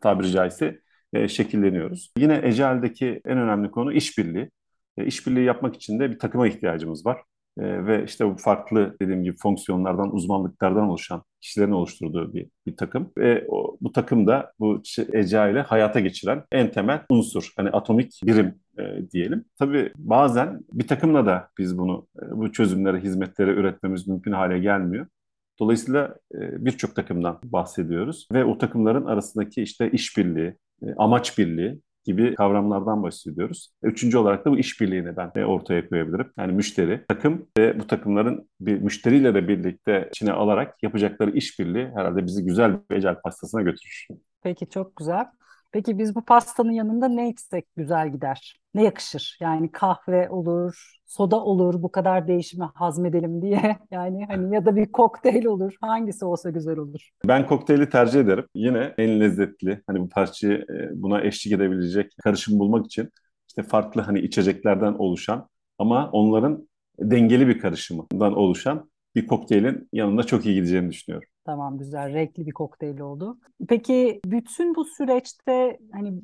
tabiri 0.00 0.30
caizse 0.30 0.80
e, 1.14 1.28
şekilleniyoruz. 1.28 2.12
Yine 2.18 2.40
Ecel'deki 2.42 3.20
en 3.26 3.38
önemli 3.38 3.70
konu 3.70 3.92
işbirliği. 3.92 4.50
E, 4.98 5.06
işbirliği 5.06 5.44
yapmak 5.44 5.76
için 5.76 6.00
de 6.00 6.10
bir 6.10 6.18
takıma 6.18 6.48
ihtiyacımız 6.48 7.06
var. 7.06 7.22
E, 7.58 7.86
ve 7.86 8.04
işte 8.04 8.26
bu 8.26 8.36
farklı 8.36 8.96
dediğim 9.02 9.22
gibi 9.24 9.36
fonksiyonlardan, 9.36 10.14
uzmanlıklardan 10.14 10.88
oluşan 10.88 11.22
kişilerin 11.40 11.72
oluşturduğu 11.72 12.34
bir, 12.34 12.46
bir 12.66 12.76
takım. 12.76 13.12
Ve 13.18 13.44
o, 13.48 13.76
bu 13.80 13.92
takım 13.92 14.26
da 14.26 14.52
bu 14.58 14.82
Agile 15.14 15.62
hayata 15.62 16.00
geçiren 16.00 16.44
en 16.52 16.70
temel 16.70 17.00
unsur. 17.08 17.52
Hani 17.56 17.70
atomik 17.70 18.20
birim 18.24 18.54
e, 18.78 19.10
diyelim. 19.10 19.44
Tabii 19.58 19.92
bazen 19.96 20.60
bir 20.72 20.86
takımla 20.86 21.26
da 21.26 21.48
biz 21.58 21.78
bunu, 21.78 22.06
e, 22.22 22.30
bu 22.30 22.52
çözümleri, 22.52 23.00
hizmetleri 23.00 23.50
üretmemiz 23.50 24.08
mümkün 24.08 24.32
hale 24.32 24.58
gelmiyor. 24.58 25.06
Dolayısıyla 25.60 26.16
e, 26.34 26.64
birçok 26.64 26.96
takımdan 26.96 27.40
bahsediyoruz 27.44 28.28
ve 28.32 28.44
o 28.44 28.58
takımların 28.58 29.04
arasındaki 29.04 29.62
işte 29.62 29.90
işbirliği, 29.90 30.56
e, 30.82 30.86
amaç 30.96 31.38
birliği 31.38 31.80
gibi 32.04 32.34
kavramlardan 32.34 33.02
bahsediyoruz. 33.02 33.72
Üçüncü 33.82 34.18
olarak 34.18 34.44
da 34.44 34.50
bu 34.50 34.58
işbirliğini 34.58 35.16
ben 35.16 35.32
e, 35.36 35.44
ortaya 35.44 35.88
koyabilirim. 35.88 36.32
Yani 36.38 36.52
müşteri, 36.52 37.04
takım 37.08 37.46
ve 37.58 37.78
bu 37.80 37.86
takımların 37.86 38.48
bir 38.60 38.80
müşteriyle 38.80 39.34
de 39.34 39.48
birlikte 39.48 40.08
içine 40.12 40.32
alarak 40.32 40.82
yapacakları 40.82 41.30
işbirliği 41.30 41.88
herhalde 41.96 42.26
bizi 42.26 42.44
güzel 42.44 42.78
bir 42.90 42.96
ecel 42.96 43.20
pastasına 43.20 43.62
götürür. 43.62 44.06
Peki 44.42 44.70
çok 44.70 44.96
güzel. 44.96 45.26
Peki 45.74 45.98
biz 45.98 46.14
bu 46.14 46.24
pastanın 46.24 46.70
yanında 46.70 47.08
ne 47.08 47.28
içsek 47.28 47.76
güzel 47.76 48.12
gider? 48.12 48.60
Ne 48.74 48.84
yakışır? 48.84 49.38
Yani 49.40 49.72
kahve 49.72 50.28
olur, 50.30 50.98
soda 51.06 51.44
olur 51.44 51.82
bu 51.82 51.92
kadar 51.92 52.28
değişimi 52.28 52.64
hazmedelim 52.74 53.42
diye. 53.42 53.76
Yani 53.90 54.26
hani 54.26 54.54
ya 54.54 54.64
da 54.64 54.76
bir 54.76 54.92
kokteyl 54.92 55.44
olur. 55.44 55.74
Hangisi 55.80 56.24
olsa 56.24 56.50
güzel 56.50 56.78
olur. 56.78 57.10
Ben 57.24 57.46
kokteyli 57.46 57.90
tercih 57.90 58.20
ederim. 58.20 58.44
Yine 58.54 58.94
en 58.98 59.20
lezzetli 59.20 59.82
hani 59.86 60.00
bu 60.00 60.08
parçayı 60.08 60.58
e, 60.58 61.02
buna 61.02 61.20
eşlik 61.20 61.54
edebilecek 61.54 62.12
karışım 62.24 62.58
bulmak 62.58 62.86
için 62.86 63.10
işte 63.48 63.62
farklı 63.62 64.00
hani 64.00 64.20
içeceklerden 64.20 64.92
oluşan 64.92 65.48
ama 65.78 66.10
onların 66.12 66.68
dengeli 66.98 67.48
bir 67.48 67.58
karışımından 67.58 68.34
oluşan 68.36 68.90
bir 69.14 69.26
kokteylin 69.26 69.88
yanında 69.92 70.22
çok 70.22 70.46
iyi 70.46 70.54
gideceğini 70.54 70.90
düşünüyorum. 70.90 71.28
Tamam 71.44 71.78
güzel 71.78 72.14
renkli 72.14 72.46
bir 72.46 72.52
kokteyl 72.52 73.00
oldu. 73.00 73.38
Peki 73.68 74.20
bütün 74.26 74.74
bu 74.74 74.84
süreçte 74.84 75.78
hani 75.92 76.20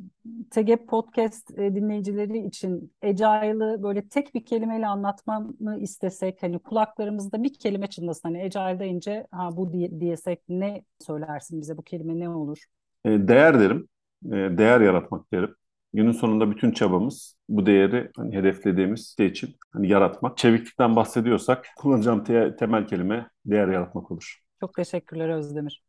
TGEP 0.51 0.89
Podcast 0.89 1.59
e, 1.59 1.75
dinleyicileri 1.75 2.39
için 2.39 2.93
Agile'ı 3.03 3.83
böyle 3.83 4.09
tek 4.09 4.35
bir 4.35 4.45
kelimeyle 4.45 4.87
anlatmamı 4.87 5.79
istesek 5.81 6.43
hani 6.43 6.59
kulaklarımızda 6.59 7.43
bir 7.43 7.55
kelime 7.55 7.87
çınlasın 7.87 8.29
hani 8.29 8.43
Agile 8.43 8.81
deyince 8.81 9.27
ha 9.31 9.57
bu 9.57 9.73
diye, 9.73 10.01
diyesek 10.01 10.41
ne 10.49 10.85
söylersin 11.01 11.61
bize 11.61 11.77
bu 11.77 11.83
kelime 11.83 12.19
ne 12.19 12.29
olur? 12.29 12.59
E, 13.05 13.11
değer 13.11 13.61
derim. 13.61 13.89
E, 14.27 14.59
değer 14.59 14.81
yaratmak 14.81 15.33
derim. 15.33 15.55
Günün 15.93 16.13
sonunda 16.13 16.51
bütün 16.51 16.73
çabamız 16.73 17.37
bu 17.49 17.67
değeri 17.67 18.11
hani 18.17 18.37
hedeflediğimiz 18.37 19.15
şey 19.19 19.27
için 19.27 19.57
hani 19.73 19.89
yaratmak. 19.89 20.39
Çeviklikten 20.39 20.97
bahsediyorsak 20.97 21.67
kullanacağım 21.77 22.25
te 22.25 22.57
temel 22.57 22.87
kelime 22.87 23.31
değer 23.47 23.69
yaratmak 23.69 24.11
olur. 24.11 24.41
Çok 24.61 24.75
teşekkürler 24.75 25.29
Özdemir. 25.29 25.83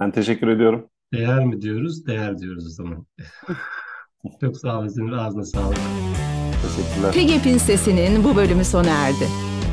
Ben 0.00 0.10
teşekkür 0.10 0.48
ediyorum. 0.48 0.86
Değer 1.12 1.44
mi 1.44 1.62
diyoruz? 1.62 2.06
Değer 2.06 2.38
diyoruz 2.38 2.66
o 2.66 2.70
zaman. 2.70 3.06
Çok 4.40 4.56
sağ 4.56 4.78
olun. 4.78 5.12
Ağzına 5.12 5.44
sağlık. 5.44 5.78
Teşekkürler. 6.62 7.12
PGP'in 7.12 7.58
sesinin 7.58 8.24
bu 8.24 8.36
bölümü 8.36 8.64
sona 8.64 8.90
erdi. 8.90 9.24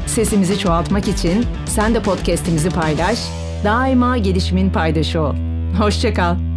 Sesimizi 0.08 0.60
çoğaltmak 0.60 1.08
için 1.08 1.46
sen 1.66 1.96
de 1.96 2.02
podcast'imizi 2.02 2.70
paylaş, 2.70 3.20
daima 3.64 4.18
gelişimin 4.18 4.70
paydaşı 4.70 5.22
ol. 5.22 5.36
Hoşçakal. 5.80 6.55